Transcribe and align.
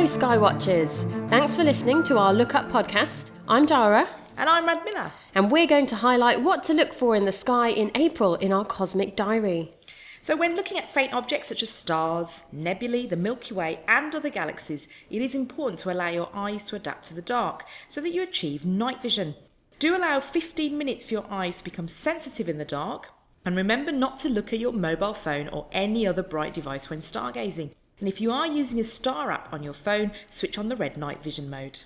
Hello, 0.00 0.08
Skywatchers! 0.08 1.28
Thanks 1.28 1.54
for 1.54 1.62
listening 1.62 2.02
to 2.04 2.16
our 2.16 2.32
Look 2.32 2.54
Up 2.54 2.70
podcast. 2.70 3.32
I'm 3.46 3.66
Dara, 3.66 4.08
And 4.38 4.48
I'm 4.48 4.66
Radmila. 4.66 5.10
and 5.34 5.50
we're 5.50 5.66
going 5.66 5.84
to 5.88 5.96
highlight 5.96 6.40
what 6.40 6.64
to 6.64 6.72
look 6.72 6.94
for 6.94 7.14
in 7.14 7.24
the 7.24 7.32
sky 7.32 7.68
in 7.68 7.90
April 7.94 8.34
in 8.36 8.50
our 8.50 8.64
Cosmic 8.64 9.14
Diary. 9.14 9.72
So, 10.22 10.36
when 10.36 10.56
looking 10.56 10.78
at 10.78 10.88
faint 10.88 11.12
objects 11.12 11.48
such 11.48 11.62
as 11.62 11.68
stars, 11.68 12.46
nebulae, 12.50 13.08
the 13.08 13.16
Milky 13.16 13.52
Way, 13.52 13.80
and 13.86 14.14
other 14.14 14.30
galaxies, 14.30 14.88
it 15.10 15.20
is 15.20 15.34
important 15.34 15.80
to 15.80 15.92
allow 15.92 16.08
your 16.08 16.30
eyes 16.32 16.64
to 16.68 16.76
adapt 16.76 17.06
to 17.08 17.14
the 17.14 17.20
dark 17.20 17.66
so 17.86 18.00
that 18.00 18.12
you 18.12 18.22
achieve 18.22 18.64
night 18.64 19.02
vision. 19.02 19.34
Do 19.78 19.94
allow 19.94 20.18
15 20.18 20.78
minutes 20.78 21.04
for 21.04 21.12
your 21.12 21.26
eyes 21.30 21.58
to 21.58 21.64
become 21.64 21.88
sensitive 21.88 22.48
in 22.48 22.56
the 22.56 22.64
dark, 22.64 23.10
and 23.44 23.54
remember 23.54 23.92
not 23.92 24.16
to 24.20 24.30
look 24.30 24.54
at 24.54 24.60
your 24.60 24.72
mobile 24.72 25.12
phone 25.12 25.48
or 25.48 25.66
any 25.72 26.06
other 26.06 26.22
bright 26.22 26.54
device 26.54 26.88
when 26.88 27.00
stargazing. 27.00 27.72
And 28.00 28.08
if 28.08 28.20
you 28.20 28.32
are 28.32 28.46
using 28.46 28.80
a 28.80 28.84
star 28.84 29.30
app 29.30 29.52
on 29.52 29.62
your 29.62 29.74
phone, 29.74 30.10
switch 30.28 30.58
on 30.58 30.66
the 30.66 30.76
red 30.76 30.96
night 30.96 31.22
vision 31.22 31.48
mode. 31.48 31.82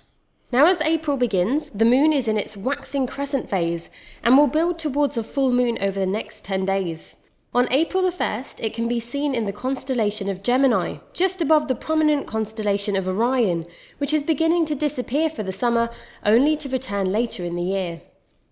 Now, 0.51 0.67
as 0.67 0.79
April 0.81 1.17
begins, 1.17 1.71
the 1.71 1.85
moon 1.85 2.13
is 2.13 2.27
in 2.27 2.37
its 2.37 2.55
waxing 2.55 3.05
crescent 3.05 3.49
phase 3.49 3.89
and 4.23 4.37
will 4.37 4.47
build 4.47 4.79
towards 4.79 5.17
a 5.17 5.23
full 5.23 5.51
moon 5.51 5.77
over 5.81 5.99
the 5.99 6.05
next 6.05 6.45
10 6.45 6.65
days. 6.65 7.17
On 7.53 7.71
April 7.71 8.03
the 8.03 8.11
1st, 8.11 8.63
it 8.63 8.73
can 8.73 8.87
be 8.87 8.99
seen 8.99 9.33
in 9.33 9.45
the 9.45 9.53
constellation 9.53 10.29
of 10.29 10.43
Gemini, 10.43 10.97
just 11.13 11.41
above 11.41 11.67
the 11.67 11.75
prominent 11.75 12.27
constellation 12.27 12.95
of 12.95 13.07
Orion, 13.07 13.65
which 13.97 14.13
is 14.13 14.23
beginning 14.23 14.65
to 14.65 14.75
disappear 14.75 15.29
for 15.29 15.43
the 15.43 15.53
summer, 15.53 15.89
only 16.25 16.55
to 16.57 16.69
return 16.69 17.11
later 17.11 17.43
in 17.45 17.55
the 17.55 17.63
year. 17.63 18.01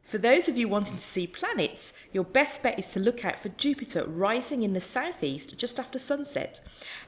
For 0.04 0.18
those 0.18 0.50
of 0.50 0.58
you 0.58 0.68
wanting 0.68 0.98
to 0.98 1.02
see 1.02 1.26
planets, 1.26 1.94
your 2.12 2.26
best 2.26 2.62
bet 2.62 2.78
is 2.78 2.92
to 2.92 3.00
look 3.00 3.24
out 3.24 3.40
for 3.40 3.50
Jupiter 3.50 4.04
rising 4.06 4.62
in 4.62 4.74
the 4.74 4.82
southeast 4.82 5.58
just 5.58 5.80
after 5.80 5.98
sunset. 5.98 6.60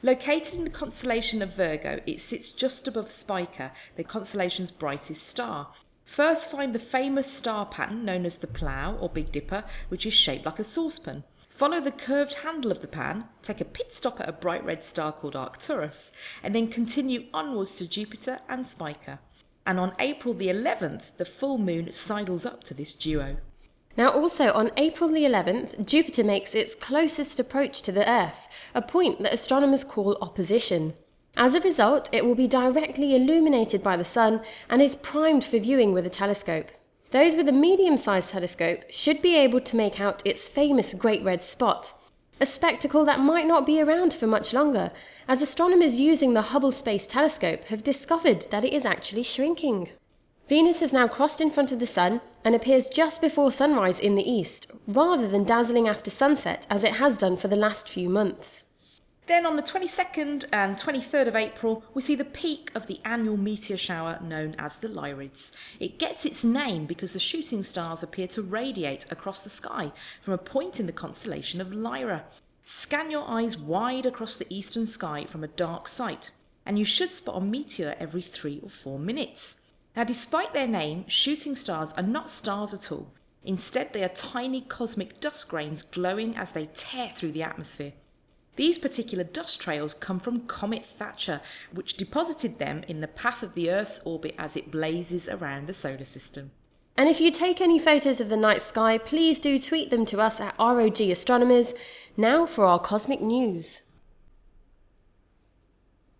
Located 0.02 0.54
in 0.54 0.64
the 0.64 0.70
constellation 0.70 1.42
of 1.42 1.54
Virgo, 1.54 2.00
it 2.06 2.20
sits 2.20 2.50
just 2.50 2.88
above 2.88 3.10
Spica, 3.10 3.72
the 3.96 4.02
constellation's 4.02 4.70
brightest 4.70 5.26
star. 5.26 5.72
First, 6.04 6.50
find 6.50 6.74
the 6.74 6.78
famous 6.78 7.30
star 7.30 7.66
pattern 7.66 8.04
known 8.04 8.24
as 8.24 8.38
the 8.38 8.46
Plough 8.46 8.96
or 9.00 9.08
Big 9.08 9.30
Dipper, 9.30 9.64
which 9.88 10.06
is 10.06 10.14
shaped 10.14 10.46
like 10.46 10.58
a 10.58 10.64
saucepan. 10.64 11.24
Follow 11.48 11.80
the 11.80 11.90
curved 11.90 12.34
handle 12.40 12.70
of 12.70 12.80
the 12.80 12.86
pan, 12.86 13.24
take 13.42 13.60
a 13.60 13.64
pit 13.64 13.92
stop 13.92 14.20
at 14.20 14.28
a 14.28 14.32
bright 14.32 14.64
red 14.64 14.84
star 14.84 15.12
called 15.12 15.34
Arcturus, 15.34 16.12
and 16.42 16.54
then 16.54 16.68
continue 16.68 17.26
onwards 17.32 17.74
to 17.76 17.88
Jupiter 17.88 18.40
and 18.48 18.66
Spica. 18.66 19.20
And 19.66 19.80
on 19.80 19.94
April 19.98 20.32
the 20.32 20.46
11th, 20.46 21.16
the 21.16 21.24
full 21.24 21.58
moon 21.58 21.90
sidles 21.90 22.46
up 22.46 22.62
to 22.64 22.74
this 22.74 22.94
duo. 22.94 23.38
Now, 23.96 24.10
also 24.10 24.52
on 24.52 24.70
April 24.76 25.10
the 25.10 25.24
11th, 25.24 25.84
Jupiter 25.84 26.22
makes 26.22 26.54
its 26.54 26.74
closest 26.74 27.40
approach 27.40 27.82
to 27.82 27.92
the 27.92 28.08
Earth, 28.08 28.46
a 28.74 28.82
point 28.82 29.22
that 29.22 29.32
astronomers 29.32 29.84
call 29.84 30.18
opposition. 30.20 30.94
As 31.36 31.54
a 31.54 31.60
result, 31.60 32.08
it 32.12 32.24
will 32.24 32.34
be 32.34 32.46
directly 32.46 33.16
illuminated 33.16 33.82
by 33.82 33.96
the 33.96 34.04
Sun 34.04 34.40
and 34.70 34.80
is 34.80 34.96
primed 34.96 35.44
for 35.44 35.58
viewing 35.58 35.92
with 35.92 36.06
a 36.06 36.10
telescope. 36.10 36.70
Those 37.10 37.34
with 37.34 37.48
a 37.48 37.52
medium 37.52 37.96
sized 37.96 38.30
telescope 38.30 38.84
should 38.90 39.22
be 39.22 39.36
able 39.36 39.60
to 39.60 39.76
make 39.76 39.98
out 39.98 40.22
its 40.26 40.48
famous 40.48 40.92
Great 40.94 41.24
Red 41.24 41.42
Spot, 41.42 41.92
a 42.40 42.46
spectacle 42.46 43.04
that 43.04 43.20
might 43.20 43.46
not 43.46 43.64
be 43.64 43.80
around 43.80 44.12
for 44.12 44.26
much 44.26 44.52
longer, 44.52 44.90
as 45.26 45.40
astronomers 45.40 45.96
using 45.96 46.34
the 46.34 46.42
Hubble 46.42 46.72
Space 46.72 47.06
Telescope 47.06 47.64
have 47.64 47.82
discovered 47.82 48.42
that 48.50 48.64
it 48.64 48.72
is 48.72 48.84
actually 48.84 49.22
shrinking. 49.22 49.88
Venus 50.48 50.80
has 50.80 50.92
now 50.92 51.08
crossed 51.08 51.40
in 51.40 51.50
front 51.50 51.72
of 51.72 51.80
the 51.80 51.86
Sun 51.86 52.20
and 52.44 52.54
appears 52.54 52.86
just 52.86 53.20
before 53.20 53.50
sunrise 53.50 53.98
in 53.98 54.14
the 54.14 54.30
east, 54.30 54.70
rather 54.86 55.26
than 55.26 55.44
dazzling 55.44 55.88
after 55.88 56.10
sunset 56.10 56.66
as 56.70 56.84
it 56.84 56.94
has 56.94 57.16
done 57.16 57.36
for 57.36 57.48
the 57.48 57.56
last 57.56 57.88
few 57.88 58.08
months. 58.08 58.64
Then 59.26 59.44
on 59.44 59.56
the 59.56 59.62
22nd 59.62 60.44
and 60.52 60.76
23rd 60.76 61.26
of 61.26 61.34
April, 61.34 61.82
we 61.94 62.02
see 62.02 62.14
the 62.14 62.24
peak 62.24 62.70
of 62.76 62.86
the 62.86 63.00
annual 63.04 63.36
meteor 63.36 63.76
shower 63.76 64.20
known 64.22 64.54
as 64.56 64.78
the 64.78 64.88
Lyrids. 64.88 65.52
It 65.80 65.98
gets 65.98 66.24
its 66.24 66.44
name 66.44 66.86
because 66.86 67.12
the 67.12 67.18
shooting 67.18 67.64
stars 67.64 68.04
appear 68.04 68.28
to 68.28 68.42
radiate 68.42 69.04
across 69.10 69.42
the 69.42 69.50
sky 69.50 69.90
from 70.22 70.34
a 70.34 70.38
point 70.38 70.78
in 70.78 70.86
the 70.86 70.92
constellation 70.92 71.60
of 71.60 71.72
Lyra. 71.72 72.24
Scan 72.62 73.10
your 73.10 73.28
eyes 73.28 73.56
wide 73.56 74.06
across 74.06 74.36
the 74.36 74.46
eastern 74.48 74.86
sky 74.86 75.24
from 75.24 75.42
a 75.42 75.48
dark 75.48 75.88
site, 75.88 76.30
and 76.64 76.78
you 76.78 76.84
should 76.84 77.10
spot 77.10 77.42
a 77.42 77.44
meteor 77.44 77.96
every 77.98 78.22
three 78.22 78.60
or 78.62 78.70
four 78.70 78.96
minutes. 78.96 79.62
Now, 79.96 80.04
despite 80.04 80.54
their 80.54 80.68
name, 80.68 81.04
shooting 81.08 81.56
stars 81.56 81.92
are 81.94 82.02
not 82.02 82.30
stars 82.30 82.72
at 82.72 82.92
all. 82.92 83.12
Instead, 83.42 83.92
they 83.92 84.04
are 84.04 84.08
tiny 84.08 84.60
cosmic 84.60 85.18
dust 85.18 85.48
grains 85.48 85.82
glowing 85.82 86.36
as 86.36 86.52
they 86.52 86.66
tear 86.74 87.08
through 87.08 87.32
the 87.32 87.42
atmosphere. 87.42 87.92
These 88.56 88.78
particular 88.78 89.24
dust 89.24 89.60
trails 89.60 89.94
come 89.94 90.18
from 90.18 90.46
Comet 90.46 90.84
Thatcher, 90.84 91.40
which 91.72 91.96
deposited 91.96 92.58
them 92.58 92.82
in 92.88 93.00
the 93.00 93.08
path 93.08 93.42
of 93.42 93.54
the 93.54 93.70
Earth's 93.70 94.00
orbit 94.04 94.34
as 94.38 94.56
it 94.56 94.70
blazes 94.70 95.28
around 95.28 95.66
the 95.66 95.74
solar 95.74 96.04
system. 96.04 96.50
And 96.96 97.10
if 97.10 97.20
you 97.20 97.30
take 97.30 97.60
any 97.60 97.78
photos 97.78 98.20
of 98.20 98.30
the 98.30 98.36
night 98.36 98.62
sky, 98.62 98.96
please 98.96 99.38
do 99.38 99.58
tweet 99.58 99.90
them 99.90 100.06
to 100.06 100.20
us 100.20 100.40
at 100.40 100.58
ROG 100.58 100.98
Astronomers. 101.00 101.74
Now 102.16 102.46
for 102.46 102.64
our 102.64 102.78
cosmic 102.78 103.20
news. 103.20 103.82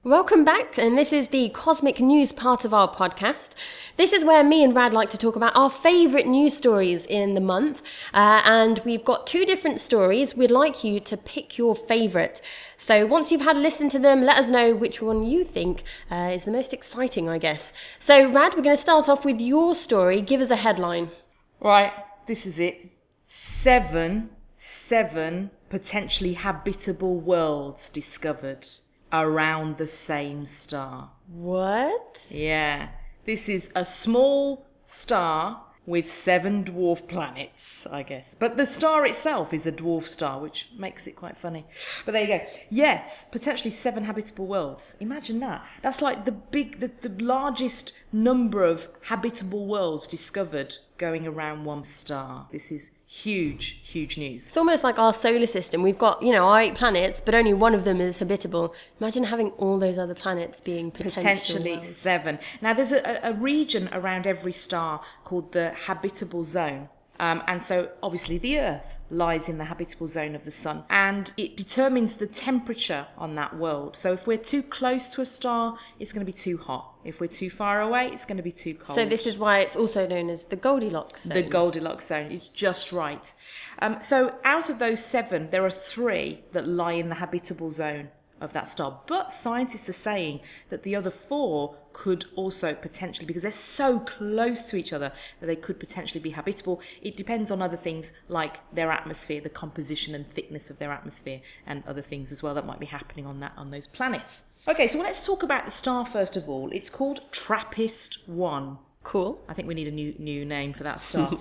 Welcome 0.07 0.45
back, 0.45 0.79
and 0.79 0.97
this 0.97 1.13
is 1.13 1.31
the 1.31 1.49
cosmic 1.49 1.99
news 1.99 2.31
part 2.31 2.65
of 2.65 2.73
our 2.73 2.89
podcast. 2.89 3.55
This 3.97 4.13
is 4.13 4.25
where 4.25 4.45
me 4.45 4.63
and 4.63 4.73
Rad 4.73 4.95
like 4.95 5.11
to 5.11 5.19
talk 5.19 5.35
about 5.35 5.57
our 5.57 5.69
favourite 5.69 6.29
news 6.29 6.57
stories 6.57 7.07
in 7.07 7.35
the 7.35 7.41
month, 7.41 7.83
uh, 8.15 8.41
and 8.45 8.81
we've 8.85 9.05
got 9.05 9.27
two 9.27 9.45
different 9.45 9.81
stories. 9.81 10.37
We'd 10.37 10.53
like 10.53 10.85
you 10.85 11.01
to 11.01 11.17
pick 11.17 11.59
your 11.59 11.75
favourite. 11.75 12.41
So 12.77 13.05
once 13.05 13.33
you've 13.33 13.41
had 13.41 13.57
a 13.57 13.59
listen 13.59 13.89
to 13.89 13.99
them, 13.99 14.25
let 14.25 14.39
us 14.39 14.49
know 14.49 14.77
which 14.77 15.03
one 15.03 15.25
you 15.25 15.43
think 15.43 15.83
uh, 16.09 16.31
is 16.33 16.45
the 16.45 16.53
most 16.53 16.73
exciting, 16.73 17.29
I 17.29 17.39
guess. 17.39 17.73
So, 17.99 18.31
Rad, 18.31 18.55
we're 18.55 18.63
going 18.63 18.77
to 18.77 18.81
start 18.81 19.09
off 19.09 19.25
with 19.25 19.41
your 19.41 19.75
story. 19.75 20.23
Give 20.23 20.41
us 20.41 20.53
a 20.53 20.57
headline. 20.57 21.11
Right, 21.59 21.93
this 22.29 22.47
is 22.47 22.61
it. 22.61 22.93
Seven, 23.27 24.31
seven 24.57 25.51
potentially 25.69 26.35
habitable 26.35 27.19
worlds 27.19 27.89
discovered 27.89 28.69
around 29.13 29.77
the 29.77 29.87
same 29.87 30.47
star. 30.47 31.11
What? 31.29 32.29
Yeah, 32.33 32.89
this 33.25 33.49
is 33.49 33.73
a 33.75 33.85
small 33.85 34.67
star 34.85 35.63
with 35.87 36.09
seven 36.09 36.65
dwarf 36.65 37.07
planets, 37.07 37.87
I 37.87 38.03
guess. 38.03 38.35
But 38.35 38.57
the 38.57 38.67
star 38.67 39.07
itself 39.07 39.55
is 39.55 39.67
a 39.67 39.73
dwarf 39.73 40.05
star, 40.05 40.41
which 40.41 40.69
makes 40.77 41.07
it 41.07 41.15
quite 41.15 41.37
funny. 41.37 41.65
But 42.05 42.13
there 42.13 42.23
you 42.23 42.39
go. 42.39 42.45
Yes, 42.71 43.25
potentially 43.31 43.71
seven 43.71 44.05
habitable 44.05 44.47
worlds. 44.47 44.97
Imagine 45.01 45.39
that. 45.41 45.65
That's 45.83 46.03
like 46.03 46.25
the 46.25 46.33
big, 46.33 46.81
the, 46.81 46.91
the 47.09 47.25
largest 47.25 47.97
number 48.13 48.65
of 48.65 48.89
habitable 49.03 49.67
worlds 49.67 50.09
discovered 50.09 50.77
going 50.99 51.27
around 51.27 51.65
one 51.65 51.85
star. 51.85 52.47
This 52.51 52.73
is 52.73 52.93
huge, 53.07 53.81
huge 53.89 54.19
news. 54.19 54.47
It's 54.47 54.57
almost 54.57 54.83
like 54.83 54.99
our 54.99 55.13
solar 55.13 55.47
system. 55.47 55.83
We've 55.83 55.99
got, 55.99 56.23
you 56.23 56.33
know, 56.33 56.47
our 56.49 56.61
eight 56.61 56.75
planets, 56.75 57.21
but 57.21 57.35
only 57.35 57.55
one 57.55 57.75
of 57.75 57.85
them 57.85 58.01
is 58.01 58.19
habitable. 58.19 58.75
Imagine 59.01 59.25
having 59.25 59.51
all 59.53 59.79
those 59.79 59.99
other 59.99 60.15
planets 60.15 60.61
being 60.61 60.91
potential 60.91 61.23
potentially 61.23 61.73
worlds. 61.73 61.89
seven. 61.89 62.39
Now, 62.61 62.75
there's 62.75 62.93
a, 62.93 63.21
a 63.23 63.33
region 63.35 63.89
around 63.93 64.27
every 64.27 64.53
star 64.53 65.01
called 65.25 65.53
the 65.53 65.71
habitable 65.71 66.45
zone. 66.45 66.89
Um, 67.19 67.43
and 67.47 67.63
so, 67.63 67.91
obviously, 68.03 68.39
the 68.39 68.61
Earth 68.61 68.99
lies 69.11 69.49
in 69.49 69.59
the 69.59 69.65
habitable 69.65 70.07
zone 70.07 70.35
of 70.35 70.45
the 70.45 70.51
Sun, 70.51 70.85
and 70.91 71.33
it 71.37 71.57
determines 71.57 72.17
the 72.17 72.27
temperature 72.27 73.07
on 73.17 73.35
that 73.37 73.57
world. 73.57 73.97
So, 73.97 74.13
if 74.13 74.27
we're 74.27 74.37
too 74.39 74.63
close 74.63 75.09
to 75.15 75.21
a 75.23 75.27
star, 75.27 75.79
it's 75.99 76.13
going 76.13 76.25
to 76.25 76.31
be 76.31 76.33
too 76.33 76.59
hot. 76.59 76.95
If 77.05 77.21
we're 77.21 77.29
too 77.29 77.51
far 77.51 77.81
away, 77.81 78.09
it's 78.09 78.25
going 78.25 78.37
to 78.37 78.43
be 78.43 78.51
too 78.51 78.75
cold. 78.75 78.97
So 78.97 79.07
this 79.07 79.27
is 79.27 79.39
why 79.39 79.61
it's 79.61 79.77
also 79.77 80.09
known 80.09 80.29
as 80.29 80.47
the 80.47 80.57
Goldilocks 80.57 81.25
zone. 81.25 81.35
The 81.35 81.43
Goldilocks 81.43 82.09
zone 82.09 82.33
is 82.33 82.49
just 82.49 82.93
right. 82.93 83.33
Um, 83.79 84.01
so, 84.01 84.35
out 84.45 84.69
of 84.69 84.79
those 84.79 85.05
seven, 85.05 85.51
there 85.51 85.65
are 85.65 85.71
three 85.71 86.43
that 86.53 86.67
lie 86.67 86.93
in 86.93 87.09
the 87.09 87.17
habitable 87.17 87.71
zone 87.71 88.09
of 88.41 88.53
that 88.53 88.69
star. 88.69 89.01
But 89.07 89.31
scientists 89.31 89.89
are 89.89 89.95
saying 89.95 90.41
that 90.69 90.83
the 90.83 90.95
other 90.95 91.11
four 91.11 91.77
could 91.93 92.27
also 92.35 92.75
potentially, 92.75 93.27
because 93.27 93.43
they're 93.43 93.53
so 93.53 94.01
close 94.01 94.69
to 94.71 94.77
each 94.77 94.93
other, 94.93 95.13
that 95.41 95.47
they 95.47 95.57
could 95.57 95.81
potentially 95.81 96.21
be 96.21 96.31
habitable. 96.31 96.81
It 97.01 97.17
depends 97.17 97.51
on 97.51 97.63
other 97.63 97.77
things 97.77 98.13
like 98.29 98.59
their 98.75 98.91
atmosphere, 98.91 99.41
the 99.41 99.49
composition 99.49 100.15
and 100.15 100.29
thickness 100.31 100.69
of 100.71 100.79
their 100.79 100.93
atmosphere, 100.93 101.41
and 101.67 101.83
other 101.87 102.03
things 102.03 102.33
as 102.33 102.43
well 102.43 102.55
that 102.55 102.67
might 102.67 102.81
be 102.81 102.87
happening 102.87 103.27
on 103.27 103.41
that 103.41 103.53
on 103.57 103.71
those 103.71 103.87
planets. 103.87 104.49
Okay, 104.69 104.87
so 104.87 104.99
let's 104.99 105.25
talk 105.25 105.43
about 105.43 105.65
the 105.65 105.71
star 105.71 106.05
first 106.05 106.37
of 106.37 106.49
all. 106.49 106.71
It's 106.73 106.91
called 106.91 107.21
TRAPPIST 107.33 108.29
1. 108.29 108.79
cool. 109.05 109.41
I 109.49 109.55
think 109.55 109.69
we 109.69 109.75
need 109.75 109.87
a 109.89 109.93
new 109.93 110.15
new 110.19 110.45
name 110.45 110.73
for 110.73 110.83
that 110.83 111.01
star. 111.09 111.33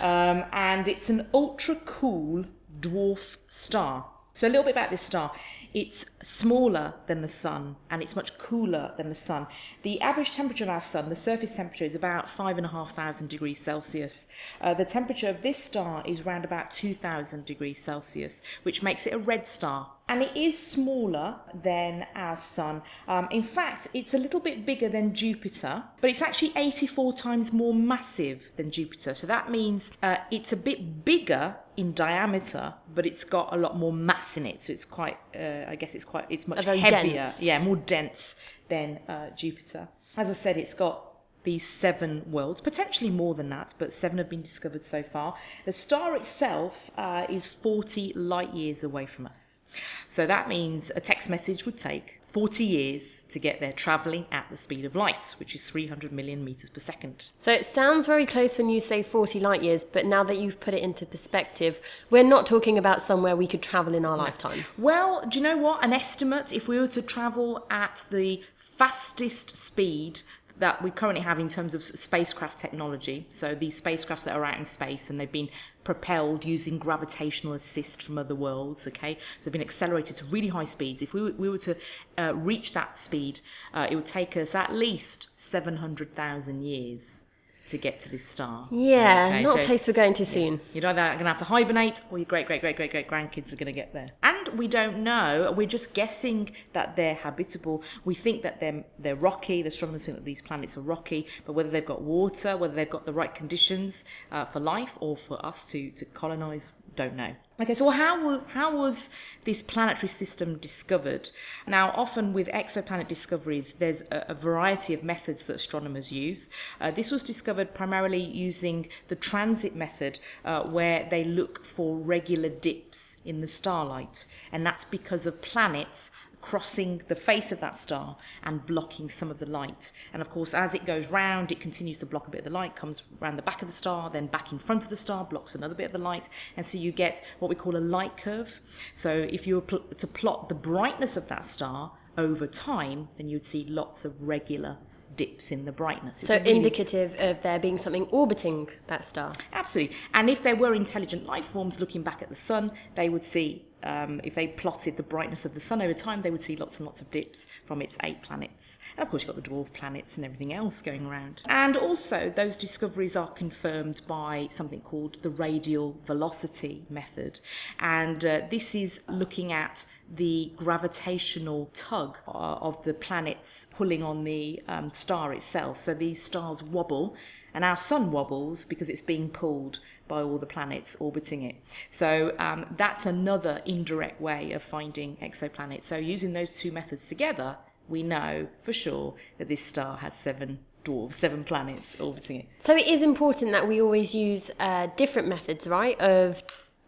um, 0.00 0.44
and 0.52 0.88
it's 0.88 1.08
an 1.08 1.28
ultra 1.32 1.76
cool 1.76 2.44
dwarf 2.80 3.36
star. 3.48 4.06
So, 4.34 4.46
a 4.46 4.50
little 4.50 4.64
bit 4.64 4.72
about 4.72 4.90
this 4.90 5.02
star. 5.02 5.32
It's 5.74 6.18
smaller 6.26 6.94
than 7.06 7.22
the 7.22 7.28
sun 7.28 7.76
and 7.90 8.02
it's 8.02 8.14
much 8.14 8.36
cooler 8.36 8.92
than 8.96 9.08
the 9.08 9.14
sun. 9.14 9.46
The 9.82 10.00
average 10.02 10.32
temperature 10.32 10.64
of 10.64 10.70
our 10.70 10.80
sun, 10.80 11.08
the 11.08 11.16
surface 11.16 11.56
temperature, 11.56 11.84
is 11.84 11.94
about 11.94 12.28
5,500 12.28 13.28
degrees 13.28 13.58
Celsius. 13.58 14.28
Uh, 14.60 14.74
the 14.74 14.84
temperature 14.84 15.28
of 15.28 15.40
this 15.40 15.56
star 15.56 16.02
is 16.06 16.26
around 16.26 16.44
about 16.44 16.70
2,000 16.70 17.46
degrees 17.46 17.78
Celsius, 17.78 18.42
which 18.64 18.82
makes 18.82 19.06
it 19.06 19.14
a 19.14 19.18
red 19.18 19.46
star 19.46 19.90
and 20.08 20.22
it 20.22 20.36
is 20.36 20.58
smaller 20.58 21.36
than 21.62 22.06
our 22.14 22.36
sun. 22.36 22.82
Um, 23.08 23.28
in 23.30 23.42
fact, 23.42 23.88
it's 23.94 24.12
a 24.12 24.18
little 24.18 24.40
bit 24.40 24.66
bigger 24.66 24.90
than 24.90 25.14
Jupiter, 25.14 25.84
but 26.02 26.10
it's 26.10 26.20
actually 26.20 26.52
84 26.54 27.14
times 27.14 27.52
more 27.52 27.72
massive 27.72 28.52
than 28.56 28.70
Jupiter. 28.70 29.14
So 29.14 29.26
that 29.26 29.50
means 29.50 29.96
uh, 30.02 30.16
it's 30.30 30.52
a 30.52 30.56
bit 30.56 31.04
bigger 31.04 31.56
in 31.76 31.92
diameter, 31.94 32.74
but 32.94 33.06
it's 33.06 33.24
got 33.24 33.52
a 33.52 33.56
lot 33.56 33.76
more 33.76 33.92
mass 33.92 34.36
in 34.36 34.46
it. 34.46 34.60
So 34.60 34.72
it's 34.72 34.84
quite, 34.84 35.16
uh, 35.34 35.64
I 35.68 35.76
guess 35.76 35.94
it's 35.94 36.04
quite, 36.04 36.26
it's 36.28 36.46
much 36.46 36.64
heavier, 36.64 36.90
dense. 36.90 37.42
yeah, 37.42 37.62
more 37.62 37.76
dense 37.76 38.40
than 38.68 39.00
uh, 39.08 39.30
Jupiter. 39.30 39.88
As 40.16 40.28
I 40.28 40.32
said, 40.32 40.56
it's 40.56 40.74
got 40.74 41.12
these 41.44 41.66
seven 41.66 42.22
worlds, 42.30 42.60
potentially 42.60 43.10
more 43.10 43.34
than 43.34 43.48
that, 43.48 43.74
but 43.78 43.92
seven 43.92 44.18
have 44.18 44.28
been 44.28 44.42
discovered 44.42 44.84
so 44.84 45.02
far. 45.02 45.34
The 45.64 45.72
star 45.72 46.14
itself 46.14 46.90
uh, 46.96 47.26
is 47.28 47.46
40 47.46 48.12
light 48.14 48.54
years 48.54 48.84
away 48.84 49.06
from 49.06 49.26
us. 49.26 49.62
So 50.06 50.26
that 50.26 50.48
means 50.48 50.92
a 50.94 51.00
text 51.00 51.28
message 51.28 51.64
would 51.66 51.76
take 51.76 52.20
40 52.32 52.64
years 52.64 53.24
to 53.24 53.38
get 53.38 53.60
there, 53.60 53.72
travelling 53.72 54.24
at 54.32 54.48
the 54.48 54.56
speed 54.56 54.86
of 54.86 54.96
light, 54.96 55.34
which 55.38 55.54
is 55.54 55.68
300 55.70 56.12
million 56.12 56.42
metres 56.42 56.70
per 56.70 56.80
second. 56.80 57.30
So 57.38 57.52
it 57.52 57.66
sounds 57.66 58.06
very 58.06 58.24
close 58.24 58.56
when 58.56 58.70
you 58.70 58.80
say 58.80 59.02
40 59.02 59.38
light 59.38 59.62
years, 59.62 59.84
but 59.84 60.06
now 60.06 60.24
that 60.24 60.38
you've 60.38 60.58
put 60.58 60.72
it 60.72 60.82
into 60.82 61.04
perspective, 61.04 61.78
we're 62.10 62.24
not 62.24 62.46
talking 62.46 62.78
about 62.78 63.02
somewhere 63.02 63.36
we 63.36 63.46
could 63.46 63.62
travel 63.62 63.94
in 63.94 64.06
our 64.06 64.16
lifetime. 64.16 64.64
Well, 64.78 65.26
do 65.28 65.38
you 65.38 65.44
know 65.44 65.58
what? 65.58 65.84
An 65.84 65.92
estimate, 65.92 66.52
if 66.52 66.68
we 66.68 66.78
were 66.78 66.88
to 66.88 67.02
travel 67.02 67.66
at 67.70 68.06
the 68.10 68.42
fastest 68.56 69.54
speed 69.54 70.22
that 70.62 70.80
we 70.80 70.90
currently 70.92 71.22
have 71.24 71.40
in 71.40 71.48
terms 71.48 71.74
of 71.74 71.82
spacecraft 71.82 72.56
technology, 72.56 73.26
so 73.28 73.52
these 73.54 73.78
spacecrafts 73.80 74.22
that 74.24 74.36
are 74.36 74.44
out 74.44 74.56
in 74.56 74.64
space 74.64 75.10
and 75.10 75.18
they've 75.18 75.32
been 75.40 75.48
propelled 75.82 76.44
using 76.44 76.78
gravitational 76.78 77.52
assist 77.52 78.00
from 78.00 78.16
other 78.16 78.36
worlds, 78.36 78.86
okay? 78.86 79.18
So 79.40 79.44
they've 79.50 79.52
been 79.52 79.60
accelerated 79.60 80.14
to 80.16 80.24
really 80.26 80.48
high 80.48 80.62
speeds. 80.62 81.02
If 81.02 81.14
we 81.14 81.20
were, 81.22 81.32
we 81.32 81.48
were 81.48 81.58
to 81.58 81.76
uh, 82.16 82.32
reach 82.36 82.74
that 82.74 82.96
speed, 82.96 83.40
uh, 83.74 83.88
it 83.90 83.96
would 83.96 84.06
take 84.06 84.36
us 84.36 84.54
at 84.54 84.72
least 84.72 85.28
700,000 85.34 86.62
years 86.62 87.24
to 87.66 87.78
get 87.78 87.98
to 88.00 88.08
this 88.08 88.24
star. 88.24 88.68
Yeah, 88.70 89.26
Okay, 89.28 89.42
not 89.42 89.54
so- 89.56 89.62
a 89.62 89.64
place 89.66 89.86
we're 89.86 89.92
going 89.94 90.12
to 90.14 90.26
soon. 90.26 90.60
you're 90.74 90.86
either 90.86 91.02
going 91.02 91.18
to 91.20 91.24
have 91.26 91.38
to 91.38 91.44
hibernate 91.44 92.00
or 92.10 92.18
your 92.18 92.26
great, 92.26 92.46
great, 92.46 92.60
great, 92.60 92.76
great, 92.76 92.90
great 92.90 93.08
grandkids 93.08 93.52
are 93.52 93.56
going 93.56 93.66
to 93.66 93.72
get 93.72 93.92
there. 93.92 94.10
And 94.22 94.31
we 94.56 94.68
don't 94.68 94.98
know. 94.98 95.52
We're 95.56 95.66
just 95.66 95.94
guessing 95.94 96.50
that 96.72 96.96
they're 96.96 97.14
habitable. 97.14 97.82
We 98.04 98.14
think 98.14 98.42
that 98.42 98.60
they're, 98.60 98.84
they're 98.98 99.16
rocky. 99.16 99.62
The 99.62 99.68
astronomers 99.68 100.04
think 100.04 100.18
that 100.18 100.24
these 100.24 100.42
planets 100.42 100.76
are 100.76 100.82
rocky, 100.82 101.26
but 101.44 101.52
whether 101.52 101.70
they've 101.70 101.84
got 101.84 102.02
water, 102.02 102.56
whether 102.56 102.74
they've 102.74 102.88
got 102.88 103.06
the 103.06 103.12
right 103.12 103.34
conditions 103.34 104.04
uh, 104.30 104.44
for 104.44 104.60
life 104.60 104.96
or 105.00 105.16
for 105.16 105.44
us 105.44 105.70
to, 105.70 105.90
to 105.90 106.04
colonize, 106.04 106.72
don't 106.96 107.16
know. 107.16 107.34
Okay, 107.62 107.74
so 107.74 107.90
how, 107.90 108.40
how 108.54 108.76
was 108.76 109.14
this 109.44 109.62
planetary 109.62 110.08
system 110.08 110.58
discovered? 110.58 111.30
Now, 111.64 111.92
often 111.94 112.32
with 112.32 112.48
exoplanet 112.48 113.06
discoveries, 113.06 113.74
there's 113.74 114.02
a, 114.10 114.26
a 114.30 114.34
variety 114.34 114.94
of 114.94 115.04
methods 115.04 115.46
that 115.46 115.54
astronomers 115.54 116.10
use. 116.10 116.50
Uh, 116.80 116.90
this 116.90 117.12
was 117.12 117.22
discovered 117.22 117.72
primarily 117.72 118.20
using 118.20 118.88
the 119.06 119.14
transit 119.14 119.76
method, 119.76 120.18
uh, 120.44 120.68
where 120.72 121.06
they 121.08 121.22
look 121.22 121.64
for 121.64 121.98
regular 121.98 122.48
dips 122.48 123.22
in 123.24 123.40
the 123.40 123.46
starlight, 123.46 124.26
and 124.50 124.66
that's 124.66 124.84
because 124.84 125.24
of 125.24 125.40
planets 125.40 126.10
crossing 126.42 127.00
the 127.08 127.14
face 127.14 127.52
of 127.52 127.60
that 127.60 127.74
star 127.74 128.16
and 128.42 128.66
blocking 128.66 129.08
some 129.08 129.30
of 129.30 129.38
the 129.38 129.46
light. 129.46 129.92
And 130.12 130.20
of 130.20 130.28
course, 130.28 130.52
as 130.52 130.74
it 130.74 130.84
goes 130.84 131.08
round, 131.08 131.50
it 131.50 131.60
continues 131.60 132.00
to 132.00 132.06
block 132.06 132.26
a 132.26 132.30
bit 132.30 132.40
of 132.40 132.44
the 132.44 132.50
light, 132.50 132.76
comes 132.76 133.06
round 133.20 133.38
the 133.38 133.42
back 133.42 133.62
of 133.62 133.68
the 133.68 133.72
star, 133.72 134.10
then 134.10 134.26
back 134.26 134.52
in 134.52 134.58
front 134.58 134.84
of 134.84 134.90
the 134.90 134.96
star, 134.96 135.24
blocks 135.24 135.54
another 135.54 135.74
bit 135.74 135.86
of 135.86 135.92
the 135.92 135.98
light. 135.98 136.28
And 136.56 136.66
so 136.66 136.76
you 136.76 136.92
get 136.92 137.24
what 137.38 137.48
we 137.48 137.54
call 137.54 137.76
a 137.76 137.78
light 137.78 138.16
curve. 138.16 138.60
So 138.92 139.26
if 139.30 139.46
you 139.46 139.54
were 139.54 139.60
pl- 139.62 139.80
to 139.96 140.06
plot 140.06 140.48
the 140.48 140.54
brightness 140.54 141.16
of 141.16 141.28
that 141.28 141.44
star 141.44 141.92
over 142.18 142.46
time, 142.46 143.08
then 143.16 143.28
you'd 143.28 143.44
see 143.44 143.64
lots 143.64 144.04
of 144.04 144.22
regular 144.22 144.76
dips 145.14 145.52
in 145.52 145.64
the 145.64 145.72
brightness. 145.72 146.20
So 146.20 146.38
really- 146.38 146.56
indicative 146.56 147.14
of 147.18 147.42
there 147.42 147.58
being 147.58 147.78
something 147.78 148.04
orbiting 148.04 148.68
that 148.88 149.04
star. 149.04 149.32
Absolutely. 149.52 149.96
And 150.12 150.28
if 150.28 150.42
there 150.42 150.56
were 150.56 150.74
intelligent 150.74 151.26
life 151.26 151.44
forms 151.44 151.80
looking 151.80 152.02
back 152.02 152.22
at 152.22 152.28
the 152.28 152.34
sun, 152.34 152.72
they 152.94 153.08
would 153.08 153.22
see, 153.22 153.66
um, 153.84 154.20
if 154.24 154.34
they 154.34 154.46
plotted 154.46 154.96
the 154.96 155.02
brightness 155.02 155.44
of 155.44 155.54
the 155.54 155.60
sun 155.60 155.82
over 155.82 155.94
time, 155.94 156.22
they 156.22 156.30
would 156.30 156.42
see 156.42 156.56
lots 156.56 156.78
and 156.78 156.86
lots 156.86 157.00
of 157.00 157.10
dips 157.10 157.46
from 157.64 157.82
its 157.82 157.98
eight 158.02 158.22
planets. 158.22 158.78
And 158.96 159.02
of 159.02 159.10
course, 159.10 159.22
you've 159.22 159.34
got 159.34 159.42
the 159.42 159.48
dwarf 159.48 159.72
planets 159.72 160.16
and 160.16 160.24
everything 160.24 160.52
else 160.52 160.82
going 160.82 161.06
around. 161.06 161.42
And 161.48 161.76
also, 161.76 162.30
those 162.34 162.56
discoveries 162.56 163.16
are 163.16 163.28
confirmed 163.28 164.02
by 164.06 164.46
something 164.50 164.80
called 164.80 165.22
the 165.22 165.30
radial 165.30 165.98
velocity 166.06 166.84
method. 166.88 167.40
And 167.78 168.24
uh, 168.24 168.42
this 168.50 168.74
is 168.74 169.04
looking 169.08 169.52
at 169.52 169.86
the 170.10 170.52
gravitational 170.56 171.70
tug 171.72 172.18
uh, 172.28 172.30
of 172.30 172.82
the 172.84 172.94
planets 172.94 173.72
pulling 173.74 174.02
on 174.02 174.24
the 174.24 174.62
um, 174.68 174.92
star 174.92 175.32
itself. 175.32 175.80
So 175.80 175.94
these 175.94 176.22
stars 176.22 176.62
wobble 176.62 177.16
and 177.54 177.64
our 177.64 177.76
sun 177.76 178.10
wobbles 178.10 178.64
because 178.64 178.88
it's 178.88 179.02
being 179.02 179.28
pulled 179.28 179.80
by 180.12 180.22
all 180.22 180.36
the 180.36 180.52
planets 180.56 180.90
orbiting 181.00 181.42
it. 181.50 181.56
So 181.88 182.34
um, 182.38 182.66
that's 182.76 183.06
another 183.06 183.54
indirect 183.64 184.20
way 184.20 184.52
of 184.52 184.62
finding 184.62 185.16
exoplanets. 185.28 185.84
So 185.84 185.96
using 185.96 186.34
those 186.34 186.50
two 186.60 186.70
methods 186.70 187.02
together, 187.08 187.56
we 187.88 188.02
know 188.02 188.48
for 188.60 188.74
sure 188.74 189.14
that 189.38 189.48
this 189.48 189.64
star 189.72 189.96
has 190.04 190.12
seven 190.14 190.58
dwarfs, 190.84 191.16
seven 191.16 191.44
planets 191.44 191.96
orbiting 191.98 192.40
it. 192.40 192.46
So 192.58 192.76
it 192.76 192.86
is 192.86 193.00
important 193.12 193.52
that 193.52 193.66
we 193.66 193.80
always 193.80 194.14
use 194.14 194.50
uh, 194.60 194.88
different 194.96 195.28
methods, 195.28 195.66
right, 195.66 195.98
of 195.98 196.42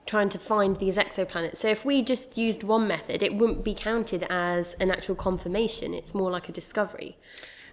trying 0.05 0.29
to 0.29 0.38
find 0.38 0.77
these 0.77 0.99
exoplanets. 0.99 1.56
So 1.56 1.69
if 1.69 1.82
we 1.82 2.03
just 2.03 2.37
used 2.37 2.62
one 2.62 2.87
method, 2.87 3.23
it 3.23 3.32
wouldn't 3.38 3.65
be 3.65 3.75
counted 3.91 4.23
as 4.29 4.75
an 4.75 4.91
actual 4.91 5.15
confirmation. 5.15 5.94
It's 5.94 6.15
more 6.15 6.31
like 6.31 6.47
a 6.50 6.53
discovery. 6.53 7.17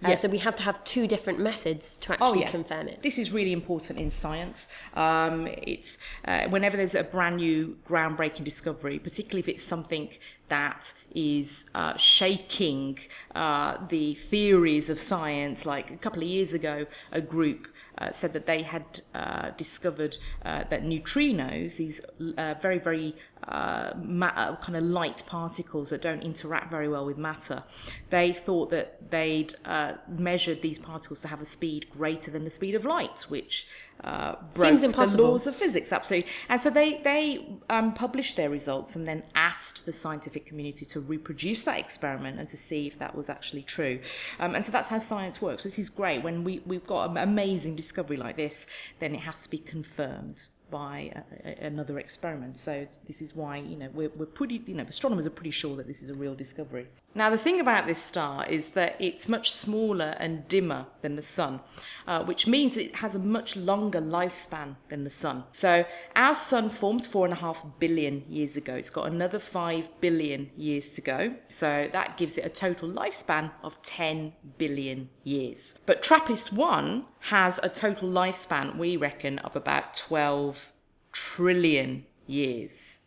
Uh, 0.04 0.08
Yeah. 0.10 0.14
So 0.16 0.28
we 0.28 0.38
have 0.38 0.56
to 0.56 0.62
have 0.62 0.82
two 0.84 1.06
different 1.06 1.38
methods 1.38 1.96
to 1.98 2.12
actually 2.12 2.44
confirm 2.50 2.88
it. 2.88 3.02
This 3.02 3.18
is 3.18 3.32
really 3.32 3.52
important 3.52 3.98
in 3.98 4.10
science. 4.10 4.72
Um, 4.94 5.46
it's 5.46 5.98
uh, 6.24 6.48
whenever 6.48 6.76
there's 6.76 6.94
a 6.94 7.04
brand 7.04 7.36
new, 7.36 7.76
groundbreaking 7.88 8.44
discovery, 8.44 8.98
particularly 8.98 9.40
if 9.40 9.48
it's 9.48 9.62
something 9.62 10.08
that 10.48 10.92
is 11.14 11.70
uh, 11.74 11.96
shaking 11.96 12.98
uh, 13.34 13.78
the 13.88 14.14
theories 14.14 14.90
of 14.90 14.98
science. 14.98 15.64
Like 15.64 15.90
a 15.90 15.96
couple 15.96 16.22
of 16.22 16.28
years 16.28 16.52
ago, 16.52 16.86
a 17.12 17.20
group 17.20 17.68
said 18.10 18.32
that 18.32 18.46
they 18.46 18.62
had 18.62 19.00
uh, 19.14 19.50
discovered 19.50 20.16
uh, 20.44 20.64
that 20.70 20.82
neutrinos, 20.82 21.76
these 21.76 22.04
uh, 22.38 22.54
very, 22.60 22.78
very 22.78 23.14
uh, 23.48 23.92
ma- 24.02 24.32
uh, 24.36 24.56
kind 24.56 24.76
of 24.76 24.84
light 24.84 25.22
particles 25.26 25.90
that 25.90 26.00
don't 26.00 26.22
interact 26.22 26.70
very 26.70 26.88
well 26.88 27.04
with 27.04 27.18
matter, 27.18 27.62
they 28.10 28.32
thought 28.32 28.70
that 28.70 29.10
they'd 29.10 29.54
uh, 29.64 29.94
measured 30.08 30.62
these 30.62 30.78
particles 30.78 31.20
to 31.20 31.28
have 31.28 31.40
a 31.40 31.44
speed 31.44 31.86
greater 31.90 32.30
than 32.30 32.44
the 32.44 32.50
speed 32.50 32.74
of 32.74 32.84
light, 32.84 33.20
which 33.28 33.66
uh, 34.04 34.34
Seems 34.54 34.80
the 34.80 34.88
impossible. 34.88 35.30
laws 35.30 35.46
of 35.46 35.54
physics, 35.54 35.92
absolutely. 35.92 36.30
And 36.48 36.60
so 36.60 36.70
they 36.70 36.98
they 36.98 37.46
um, 37.70 37.92
published 37.94 38.36
their 38.36 38.50
results 38.50 38.96
and 38.96 39.06
then 39.06 39.22
asked 39.34 39.86
the 39.86 39.92
scientific 39.92 40.46
community 40.46 40.84
to 40.86 41.00
reproduce 41.00 41.62
that 41.64 41.78
experiment 41.78 42.38
and 42.38 42.48
to 42.48 42.56
see 42.56 42.86
if 42.86 42.98
that 42.98 43.14
was 43.14 43.28
actually 43.28 43.62
true. 43.62 44.00
Um, 44.40 44.54
and 44.54 44.64
so 44.64 44.72
that's 44.72 44.88
how 44.88 44.98
science 44.98 45.40
works. 45.40 45.64
This 45.64 45.78
is 45.78 45.88
great. 45.88 46.22
When 46.22 46.44
we 46.44 46.60
we've 46.66 46.86
got 46.86 47.10
an 47.10 47.16
amazing 47.16 47.76
discovery 47.76 48.16
like 48.16 48.36
this, 48.36 48.66
then 48.98 49.14
it 49.14 49.20
has 49.20 49.44
to 49.44 49.50
be 49.50 49.58
confirmed 49.58 50.46
by 50.72 51.12
a, 51.14 51.48
a, 51.48 51.66
another 51.66 52.00
experiment. 52.00 52.56
So 52.56 52.88
this 53.06 53.22
is 53.22 53.36
why 53.36 53.58
you 53.58 53.76
know 53.76 53.90
we're, 53.94 54.10
we're 54.16 54.26
pretty 54.26 54.60
you 54.66 54.74
know 54.74 54.84
astronomers 54.88 55.26
are 55.26 55.30
pretty 55.30 55.52
sure 55.52 55.76
that 55.76 55.86
this 55.86 56.02
is 56.02 56.10
a 56.10 56.14
real 56.14 56.34
discovery. 56.34 56.88
Now 57.14 57.30
the 57.30 57.38
thing 57.38 57.60
about 57.60 57.86
this 57.86 58.02
star 58.02 58.48
is 58.48 58.70
that 58.70 58.96
it's 58.98 59.28
much 59.28 59.52
smaller 59.52 60.16
and 60.18 60.48
dimmer 60.48 60.86
than 61.02 61.14
the 61.14 61.22
sun, 61.22 61.60
uh, 62.08 62.24
which 62.24 62.46
means 62.46 62.76
it 62.76 62.96
has 62.96 63.14
a 63.14 63.18
much 63.20 63.54
longer 63.56 64.00
lifespan 64.00 64.76
than 64.88 65.04
the 65.04 65.10
sun. 65.10 65.44
So 65.52 65.84
our 66.16 66.34
sun 66.34 66.70
formed 66.70 67.04
four 67.04 67.26
and 67.26 67.34
a 67.34 67.36
half 67.36 67.64
billion 67.78 68.24
years 68.28 68.56
ago. 68.56 68.74
It's 68.74 68.90
got 68.90 69.06
another 69.06 69.38
five 69.38 69.88
billion 70.00 70.50
years 70.56 70.92
to 70.92 71.02
go. 71.02 71.34
So 71.48 71.88
that 71.92 72.16
gives 72.16 72.38
it 72.38 72.46
a 72.46 72.48
total 72.48 72.90
lifespan 72.90 73.50
of 73.62 73.80
10 73.82 74.32
billion 74.56 75.10
years. 75.22 75.78
But 75.84 76.02
TRAPPIST 76.02 76.52
1 76.52 77.04
has 77.22 77.60
a 77.62 77.68
total 77.68 78.08
lifespan, 78.08 78.76
we 78.76 78.96
reckon, 78.96 79.38
of 79.40 79.54
about 79.54 79.94
12 79.94 80.72
trillion 81.12 82.04
years. 82.26 82.98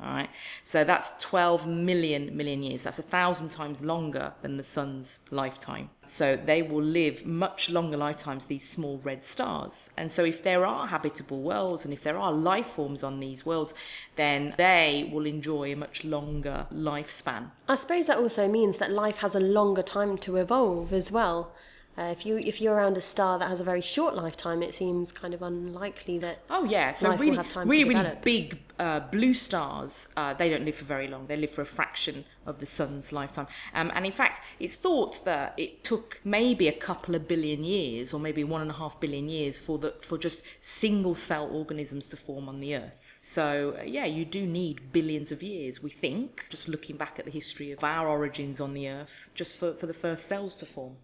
All 0.00 0.12
right, 0.12 0.28
so 0.64 0.82
that's 0.82 1.16
12 1.24 1.68
million 1.68 2.36
million 2.36 2.64
years. 2.64 2.82
That's 2.82 2.98
a 2.98 3.02
thousand 3.02 3.50
times 3.50 3.82
longer 3.82 4.32
than 4.42 4.56
the 4.56 4.62
sun's 4.62 5.22
lifetime. 5.30 5.88
So 6.04 6.36
they 6.36 6.62
will 6.62 6.82
live 6.82 7.24
much 7.24 7.70
longer 7.70 7.96
lifetimes, 7.96 8.46
these 8.46 8.68
small 8.68 9.00
red 9.04 9.24
stars. 9.24 9.90
And 9.96 10.10
so, 10.10 10.24
if 10.24 10.42
there 10.42 10.66
are 10.66 10.88
habitable 10.88 11.42
worlds 11.42 11.84
and 11.84 11.94
if 11.94 12.02
there 12.02 12.18
are 12.18 12.32
life 12.32 12.66
forms 12.66 13.04
on 13.04 13.20
these 13.20 13.46
worlds, 13.46 13.72
then 14.16 14.54
they 14.58 15.08
will 15.12 15.26
enjoy 15.26 15.72
a 15.72 15.76
much 15.76 16.04
longer 16.04 16.66
lifespan. 16.72 17.50
I 17.68 17.76
suppose 17.76 18.08
that 18.08 18.18
also 18.18 18.48
means 18.48 18.78
that 18.78 18.90
life 18.90 19.18
has 19.18 19.36
a 19.36 19.40
longer 19.40 19.82
time 19.82 20.18
to 20.18 20.36
evolve 20.36 20.92
as 20.92 21.12
well. 21.12 21.52
Uh, 21.96 22.02
if 22.10 22.26
you 22.26 22.38
if 22.38 22.60
you're 22.60 22.74
around 22.74 22.96
a 22.96 23.00
star 23.00 23.38
that 23.38 23.48
has 23.48 23.60
a 23.60 23.64
very 23.64 23.80
short 23.80 24.16
lifetime, 24.16 24.62
it 24.62 24.74
seems 24.74 25.12
kind 25.12 25.32
of 25.32 25.42
unlikely 25.42 26.18
that. 26.18 26.40
Oh 26.50 26.64
yeah, 26.64 26.90
so 26.90 27.10
life 27.10 27.20
will 27.20 27.26
really, 27.26 27.36
have 27.36 27.48
time 27.48 27.66
to 27.66 27.70
really, 27.70 27.84
really 27.84 28.16
big 28.22 28.58
uh, 28.80 28.98
blue 28.98 29.32
stars. 29.32 30.12
Uh, 30.16 30.34
they 30.34 30.50
don't 30.50 30.64
live 30.64 30.74
for 30.74 30.84
very 30.84 31.06
long. 31.06 31.28
They 31.28 31.36
live 31.36 31.50
for 31.50 31.62
a 31.62 31.66
fraction 31.66 32.24
of 32.46 32.58
the 32.58 32.66
sun's 32.66 33.12
lifetime. 33.12 33.46
Um, 33.74 33.92
and 33.94 34.04
in 34.04 34.10
fact, 34.10 34.40
it's 34.58 34.74
thought 34.74 35.24
that 35.24 35.54
it 35.56 35.84
took 35.84 36.20
maybe 36.24 36.66
a 36.66 36.72
couple 36.72 37.14
of 37.14 37.28
billion 37.28 37.62
years, 37.62 38.12
or 38.12 38.18
maybe 38.18 38.42
one 38.42 38.60
and 38.60 38.72
a 38.72 38.74
half 38.74 38.98
billion 38.98 39.28
years, 39.28 39.60
for 39.60 39.78
the 39.78 39.94
for 40.02 40.18
just 40.18 40.44
single 40.58 41.14
cell 41.14 41.48
organisms 41.48 42.08
to 42.08 42.16
form 42.16 42.48
on 42.48 42.58
the 42.58 42.74
Earth. 42.74 43.18
So 43.20 43.76
uh, 43.78 43.84
yeah, 43.84 44.04
you 44.04 44.24
do 44.24 44.46
need 44.46 44.92
billions 44.92 45.30
of 45.30 45.44
years. 45.44 45.80
We 45.80 45.90
think, 45.90 46.46
just 46.50 46.68
looking 46.68 46.96
back 46.96 47.20
at 47.20 47.24
the 47.24 47.30
history 47.30 47.70
of 47.70 47.84
our 47.84 48.08
origins 48.08 48.60
on 48.60 48.74
the 48.74 48.88
Earth, 48.88 49.30
just 49.34 49.56
for 49.56 49.74
for 49.74 49.86
the 49.86 49.94
first 49.94 50.26
cells 50.26 50.56
to 50.56 50.66
form. 50.66 50.96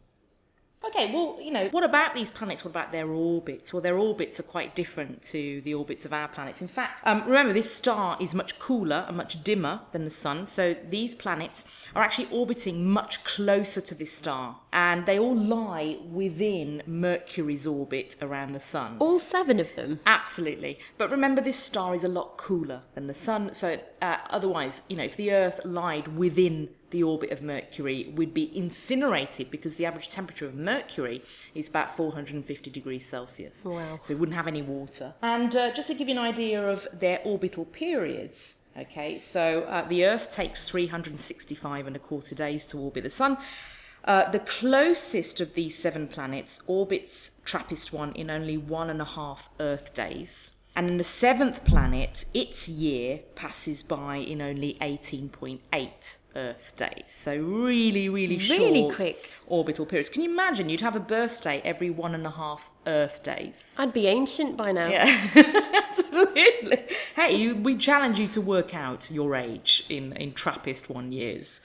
Okay, 0.83 1.13
well, 1.13 1.39
you 1.41 1.51
know, 1.51 1.69
what 1.69 1.85
about 1.85 2.15
these 2.15 2.31
planets? 2.31 2.65
What 2.65 2.71
about 2.71 2.91
their 2.91 3.07
orbits? 3.07 3.73
Well, 3.73 3.83
their 3.83 3.99
orbits 3.99 4.41
are 4.41 4.45
quite 4.45 4.75
different 4.75 5.23
to 5.25 5.61
the 5.61 5.75
orbits 5.75 6.07
of 6.07 6.13
our 6.15 6.27
planets. 6.27 6.63
In 6.63 6.69
fact, 6.69 7.03
um, 7.05 7.23
remember, 7.27 7.53
this 7.53 7.75
star 7.75 8.17
is 8.19 8.35
much 8.35 8.59
cooler 8.59 9.05
and 9.07 9.15
much 9.15 9.45
dimmer 9.45 9.81
than 9.93 10.05
the 10.05 10.11
Sun, 10.11 10.47
so 10.47 10.75
these 10.89 11.15
planets 11.15 11.71
are 11.95 12.03
actually 12.03 12.29
orbiting 12.31 12.87
much 12.87 13.25
closer 13.25 13.83
to 13.83 13.95
this 13.95 14.11
star, 14.11 14.57
and 14.73 15.07
they 15.07 15.19
all 15.19 15.37
lie 15.37 15.99
within 16.11 16.83
Mercury's 16.87 17.67
orbit 17.67 18.17
around 18.23 18.53
the 18.53 18.61
Sun. 18.61 18.97
All 18.99 19.19
seven 19.19 19.59
of 19.59 19.75
them. 19.75 20.01
Absolutely. 20.07 20.79
But 20.99 21.11
remember, 21.11 21.41
this 21.41 21.59
star 21.59 21.95
is 21.95 22.05
a 22.05 22.09
lot 22.09 22.37
cooler 22.37 22.83
than 22.95 23.07
the 23.07 23.15
Sun, 23.15 23.55
so 23.55 23.81
uh, 24.01 24.19
otherwise, 24.31 24.87
you 24.89 24.97
know, 24.97 25.05
if 25.05 25.17
the 25.17 25.33
Earth 25.33 25.61
lied 25.65 26.09
within 26.17 26.69
the 26.91 27.03
orbit 27.03 27.31
of 27.31 27.43
Mercury, 27.43 28.13
we'd 28.15 28.35
be 28.35 28.57
incinerated 28.57 29.51
because 29.51 29.77
the 29.77 29.87
average 29.87 30.09
temperature 30.09 30.47
of 30.47 30.55
Mercury 30.55 31.23
is 31.55 31.69
about 31.69 31.95
450 31.95 32.71
degrees 32.71 33.07
Celsius. 33.07 33.65
Wow. 33.65 34.01
So 34.03 34.15
we 34.15 34.21
wouldn't 34.21 34.37
have 34.37 34.49
any 34.49 34.63
water. 34.63 35.15
And 35.23 35.55
uh, 35.55 35.73
just 35.73 35.89
to 35.89 35.95
give 35.95 36.09
you 36.09 36.15
an 36.15 36.21
idea 36.21 36.69
of 36.69 36.87
their 36.93 37.21
orbital 37.25 37.65
periods, 37.65 38.65
okay, 38.77 39.19
so 39.19 39.63
uh, 39.63 39.87
the 39.87 40.05
Earth 40.05 40.31
takes 40.31 40.69
365 40.69 41.87
and 41.87 41.97
a 41.97 42.01
quarter 42.01 42.35
days 42.35 42.67
to 42.67 42.79
orbit 42.79 43.05
the 43.05 43.11
Sun. 43.11 43.39
Uh, 44.05 44.31
the 44.31 44.39
closest 44.41 45.41
of 45.41 45.55
these 45.55 45.77
seven 45.79 46.09
planets 46.09 46.63
orbits 46.67 47.41
TRAPPIST 47.45 47.93
1 47.93 48.13
in 48.13 48.31
only 48.31 48.57
one 48.57 48.89
and 48.91 49.01
a 49.01 49.05
half 49.05 49.51
Earth 49.61 49.95
days. 49.95 50.53
And 50.77 50.89
in 50.89 50.97
the 50.99 51.05
seventh 51.05 51.65
planet, 51.65 52.25
its 52.33 52.69
year 52.69 53.21
passes 53.35 53.83
by 53.83 54.17
in 54.17 54.41
only 54.41 54.79
18.8 54.81 56.17
Earth 56.37 56.75
days. 56.77 57.05
So 57.09 57.37
really, 57.37 58.09
really 58.09 58.39
short 58.39 58.61
Really 58.61 58.95
quick. 58.95 59.35
orbital 59.49 59.85
periods. 59.85 60.09
Can 60.09 60.23
you 60.23 60.31
imagine? 60.31 60.69
You'd 60.69 60.81
have 60.81 60.95
a 60.95 61.01
birthday 61.01 61.61
every 61.65 61.91
one 61.91 62.15
and 62.15 62.25
a 62.25 62.31
half 62.31 62.71
Earth 62.87 63.23
days. 63.25 63.75
I'd 63.79 63.93
be 63.93 64.07
ancient 64.07 64.57
by 64.57 64.71
now. 64.73 64.89
Yeah, 64.89 65.07
absolutely. 65.89 66.79
Hey, 67.17 67.53
we 67.53 67.77
challenge 67.77 68.19
you 68.21 68.29
to 68.29 68.41
work 68.41 68.73
out 68.75 69.11
your 69.11 69.35
age 69.35 69.85
in, 69.89 70.13
in 70.15 70.33
TRAPPIST 70.33 70.89
one 70.89 71.11
years. 71.13 71.61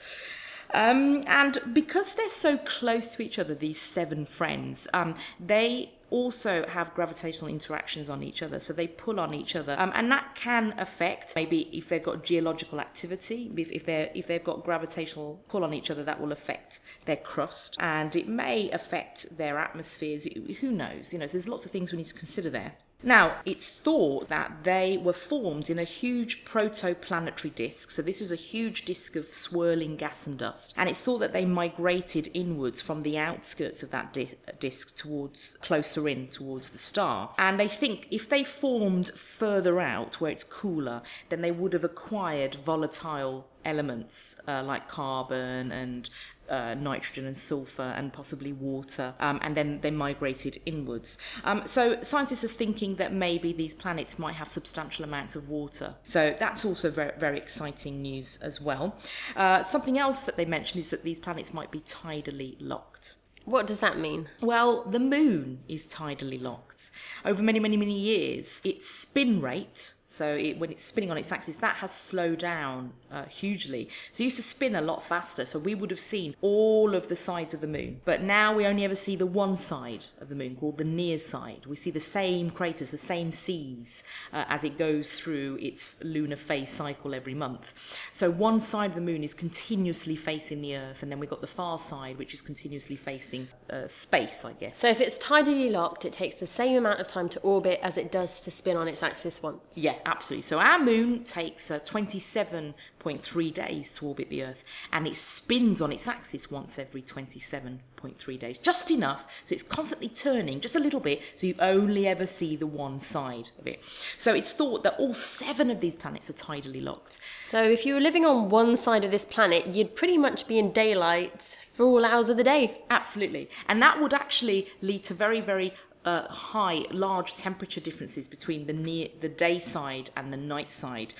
Um, 0.74 1.22
and 1.26 1.58
because 1.72 2.14
they're 2.14 2.28
so 2.28 2.58
close 2.58 3.14
to 3.16 3.22
each 3.22 3.38
other, 3.38 3.54
these 3.54 3.80
seven 3.80 4.26
friends, 4.26 4.88
um, 4.92 5.14
they 5.38 5.92
also 6.10 6.64
have 6.66 6.94
gravitational 6.94 7.50
interactions 7.50 8.08
on 8.08 8.22
each 8.22 8.42
other. 8.42 8.60
So 8.60 8.72
they 8.72 8.86
pull 8.86 9.18
on 9.18 9.34
each 9.34 9.56
other. 9.56 9.74
Um, 9.78 9.92
and 9.94 10.10
that 10.10 10.34
can 10.34 10.74
affect 10.78 11.34
maybe 11.34 11.62
if 11.76 11.88
they've 11.88 12.02
got 12.02 12.22
geological 12.22 12.80
activity, 12.80 13.50
if, 13.56 13.72
if, 13.72 13.86
they're, 13.86 14.10
if 14.14 14.26
they've 14.26 14.42
got 14.42 14.64
gravitational 14.64 15.42
pull 15.48 15.64
on 15.64 15.74
each 15.74 15.90
other, 15.90 16.04
that 16.04 16.20
will 16.20 16.32
affect 16.32 16.80
their 17.06 17.16
crust. 17.16 17.76
And 17.80 18.14
it 18.14 18.28
may 18.28 18.70
affect 18.70 19.36
their 19.36 19.58
atmospheres. 19.58 20.28
Who 20.60 20.70
knows? 20.70 21.12
You 21.12 21.18
know, 21.18 21.26
so 21.26 21.32
there's 21.32 21.48
lots 21.48 21.66
of 21.66 21.72
things 21.72 21.92
we 21.92 21.98
need 21.98 22.06
to 22.06 22.14
consider 22.14 22.50
there. 22.50 22.74
Now, 23.02 23.36
it's 23.44 23.70
thought 23.70 24.28
that 24.28 24.64
they 24.64 24.96
were 24.96 25.12
formed 25.12 25.68
in 25.68 25.78
a 25.78 25.84
huge 25.84 26.44
protoplanetary 26.44 27.54
disk. 27.54 27.90
So, 27.90 28.02
this 28.02 28.20
was 28.20 28.32
a 28.32 28.36
huge 28.36 28.84
disk 28.84 29.16
of 29.16 29.26
swirling 29.26 29.96
gas 29.96 30.26
and 30.26 30.38
dust. 30.38 30.74
And 30.76 30.88
it's 30.88 31.02
thought 31.02 31.18
that 31.18 31.32
they 31.32 31.44
migrated 31.44 32.30
inwards 32.32 32.80
from 32.80 33.02
the 33.02 33.18
outskirts 33.18 33.82
of 33.82 33.90
that 33.90 34.12
di- 34.12 34.34
disk 34.58 34.96
towards 34.96 35.58
closer 35.60 36.08
in 36.08 36.28
towards 36.28 36.70
the 36.70 36.78
star. 36.78 37.34
And 37.38 37.60
they 37.60 37.68
think 37.68 38.08
if 38.10 38.28
they 38.28 38.42
formed 38.42 39.10
further 39.10 39.78
out 39.78 40.20
where 40.20 40.30
it's 40.30 40.44
cooler, 40.44 41.02
then 41.28 41.42
they 41.42 41.52
would 41.52 41.74
have 41.74 41.84
acquired 41.84 42.54
volatile 42.54 43.46
elements 43.64 44.40
uh, 44.46 44.62
like 44.64 44.88
carbon 44.88 45.72
and 45.72 46.08
uh, 46.48 46.74
nitrogen 46.74 47.26
and 47.26 47.36
sulfur 47.36 47.94
and 47.96 48.12
possibly 48.12 48.52
water, 48.52 49.14
um, 49.20 49.38
and 49.42 49.56
then 49.56 49.80
they 49.80 49.90
migrated 49.90 50.60
inwards. 50.66 51.18
Um, 51.44 51.66
so 51.66 52.00
scientists 52.02 52.44
are 52.44 52.48
thinking 52.48 52.96
that 52.96 53.12
maybe 53.12 53.52
these 53.52 53.74
planets 53.74 54.18
might 54.18 54.34
have 54.34 54.48
substantial 54.48 55.04
amounts 55.04 55.36
of 55.36 55.48
water. 55.48 55.94
So 56.04 56.34
that's 56.38 56.64
also 56.64 56.90
very, 56.90 57.12
very 57.18 57.38
exciting 57.38 58.02
news 58.02 58.40
as 58.42 58.60
well. 58.60 58.96
Uh, 59.34 59.62
something 59.62 59.98
else 59.98 60.24
that 60.24 60.36
they 60.36 60.44
mentioned 60.44 60.80
is 60.80 60.90
that 60.90 61.04
these 61.04 61.18
planets 61.18 61.52
might 61.52 61.70
be 61.70 61.80
tidally 61.80 62.56
locked. 62.60 63.16
What 63.44 63.66
does 63.68 63.78
that 63.78 63.96
mean? 63.96 64.28
Well, 64.40 64.82
the 64.82 64.98
moon 64.98 65.60
is 65.68 65.86
tidally 65.86 66.40
locked. 66.42 66.90
Over 67.24 67.44
many, 67.44 67.60
many, 67.60 67.76
many 67.76 67.96
years, 67.96 68.60
its 68.64 68.90
spin 68.90 69.40
rate, 69.40 69.94
so 70.16 70.34
it, 70.34 70.58
when 70.58 70.70
it's 70.70 70.82
spinning 70.82 71.10
on 71.10 71.18
its 71.18 71.30
axis, 71.30 71.56
that 71.58 71.76
has 71.76 71.92
slowed 71.92 72.38
down 72.38 72.94
uh, 73.12 73.26
hugely. 73.26 73.90
So 74.12 74.22
it 74.22 74.24
used 74.24 74.36
to 74.36 74.42
spin 74.42 74.74
a 74.74 74.80
lot 74.80 75.04
faster, 75.04 75.44
so 75.44 75.58
we 75.58 75.74
would 75.74 75.90
have 75.90 76.00
seen 76.00 76.34
all 76.40 76.94
of 76.94 77.08
the 77.08 77.16
sides 77.16 77.52
of 77.52 77.60
the 77.60 77.66
moon. 77.66 78.00
But 78.06 78.22
now 78.22 78.54
we 78.54 78.64
only 78.64 78.84
ever 78.84 78.96
see 78.96 79.14
the 79.14 79.26
one 79.26 79.56
side 79.56 80.06
of 80.18 80.30
the 80.30 80.34
moon, 80.34 80.56
called 80.56 80.78
the 80.78 80.84
near 80.84 81.18
side. 81.18 81.66
We 81.66 81.76
see 81.76 81.90
the 81.90 82.00
same 82.00 82.48
craters, 82.50 82.92
the 82.92 82.98
same 82.98 83.30
seas, 83.30 84.04
uh, 84.32 84.46
as 84.48 84.64
it 84.64 84.78
goes 84.78 85.20
through 85.20 85.58
its 85.60 85.96
lunar 86.02 86.36
phase 86.36 86.70
cycle 86.70 87.14
every 87.14 87.34
month. 87.34 87.74
So 88.12 88.30
one 88.30 88.58
side 88.58 88.90
of 88.90 88.96
the 88.96 89.02
moon 89.02 89.22
is 89.22 89.34
continuously 89.34 90.16
facing 90.16 90.62
the 90.62 90.76
Earth, 90.76 91.02
and 91.02 91.12
then 91.12 91.20
we've 91.20 91.30
got 91.30 91.42
the 91.42 91.46
far 91.46 91.78
side, 91.78 92.16
which 92.18 92.32
is 92.32 92.40
continuously 92.40 92.96
facing 92.96 93.48
uh, 93.68 93.86
space, 93.86 94.46
I 94.46 94.54
guess. 94.54 94.78
So 94.78 94.88
if 94.88 95.00
it's 95.00 95.18
tidally 95.18 95.70
locked, 95.70 96.06
it 96.06 96.14
takes 96.14 96.36
the 96.36 96.46
same 96.46 96.78
amount 96.78 97.00
of 97.00 97.06
time 97.06 97.28
to 97.28 97.40
orbit 97.40 97.80
as 97.82 97.98
it 97.98 98.10
does 98.10 98.40
to 98.40 98.50
spin 98.50 98.78
on 98.78 98.88
its 98.88 99.02
axis 99.02 99.42
once. 99.42 99.60
Yeah, 99.74 99.94
absolutely. 100.06 100.42
So 100.42 100.58
our 100.58 100.78
moon 100.78 101.24
takes 101.24 101.70
uh, 101.70 101.80
27.3 101.80 103.54
days 103.54 103.98
to 103.98 104.06
orbit 104.06 104.30
the 104.30 104.44
Earth, 104.44 104.64
and 104.92 105.06
it 105.06 105.16
spins 105.16 105.80
on 105.80 105.92
its 105.92 106.08
axis 106.08 106.50
once 106.50 106.78
every 106.78 107.02
27.3 107.02 108.38
days, 108.38 108.58
just 108.58 108.90
enough 108.90 109.42
so 109.44 109.52
it's 109.52 109.62
constantly 109.62 110.08
turning 110.08 110.60
just 110.60 110.76
a 110.76 110.80
little 110.80 111.00
bit, 111.00 111.22
so 111.34 111.46
you 111.46 111.54
only 111.58 112.06
ever 112.06 112.26
see 112.26 112.56
the 112.56 112.66
one 112.66 113.00
side 113.00 113.50
of 113.58 113.66
it. 113.66 113.82
So 114.16 114.34
it's 114.34 114.52
thought 114.52 114.82
that 114.84 114.96
all 114.98 115.14
seven 115.14 115.70
of 115.70 115.80
these 115.80 115.96
planets 115.96 116.30
are 116.30 116.34
tidally 116.34 116.82
locked. 116.82 117.18
So 117.22 117.62
if 117.62 117.84
you 117.84 117.94
were 117.94 118.00
living 118.00 118.24
on 118.24 118.48
one 118.48 118.76
side 118.76 119.04
of 119.04 119.10
this 119.10 119.24
planet, 119.24 119.68
you'd 119.68 119.96
pretty 119.96 120.16
much 120.18 120.46
be 120.46 120.58
in 120.58 120.72
daylight 120.72 121.56
for 121.72 121.84
all 121.84 122.04
hours 122.04 122.28
of 122.28 122.38
the 122.38 122.44
day. 122.44 122.82
Absolutely. 122.88 123.50
And 123.68 123.82
that 123.82 124.00
would 124.00 124.14
actually 124.14 124.68
lead 124.80 125.02
to 125.04 125.14
very, 125.14 125.40
very 125.40 125.74
uh, 126.06 126.28
high, 126.28 126.84
large 126.92 127.34
temperature 127.34 127.80
differences 127.80 128.28
between 128.28 128.66
the 128.66 128.72
near, 128.72 129.08
the 129.20 129.28
day 129.28 129.58
side 129.58 130.08
and 130.16 130.32
the 130.32 130.36
night 130.36 130.70
side. 130.70 131.12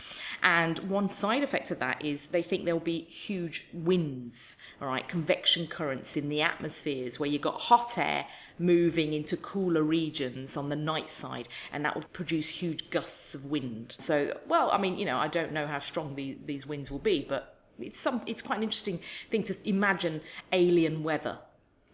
And 0.44 0.78
one 0.78 1.08
side 1.08 1.42
effect 1.42 1.72
of 1.72 1.80
that 1.80 2.04
is 2.04 2.28
they 2.28 2.40
think 2.40 2.64
there'll 2.64 2.78
be 2.78 3.00
huge 3.00 3.66
winds, 3.72 4.58
all 4.80 4.86
right, 4.86 5.06
convection 5.06 5.66
currents 5.66 6.16
in 6.16 6.28
the 6.28 6.40
atmospheres 6.40 7.18
where 7.18 7.28
you've 7.28 7.42
got 7.42 7.62
hot 7.62 7.98
air 7.98 8.26
moving 8.60 9.12
into 9.12 9.36
cooler 9.36 9.82
regions 9.82 10.56
on 10.56 10.68
the 10.68 10.76
night 10.76 11.08
side, 11.08 11.48
and 11.72 11.84
that 11.84 11.96
would 11.96 12.12
produce 12.12 12.48
huge 12.48 12.88
gusts 12.88 13.34
of 13.34 13.46
wind. 13.46 13.96
So, 13.98 14.38
well, 14.46 14.70
I 14.70 14.78
mean, 14.78 14.96
you 14.96 15.04
know, 15.04 15.18
I 15.18 15.26
don't 15.26 15.52
know 15.52 15.66
how 15.66 15.80
strong 15.80 16.14
the, 16.14 16.38
these 16.46 16.64
winds 16.64 16.92
will 16.92 17.00
be, 17.00 17.26
but 17.28 17.56
it's 17.78 17.98
some 17.98 18.22
it's 18.26 18.40
quite 18.40 18.56
an 18.56 18.62
interesting 18.62 19.00
thing 19.30 19.42
to 19.42 19.54
imagine 19.68 20.22
alien 20.52 21.02
weather 21.02 21.38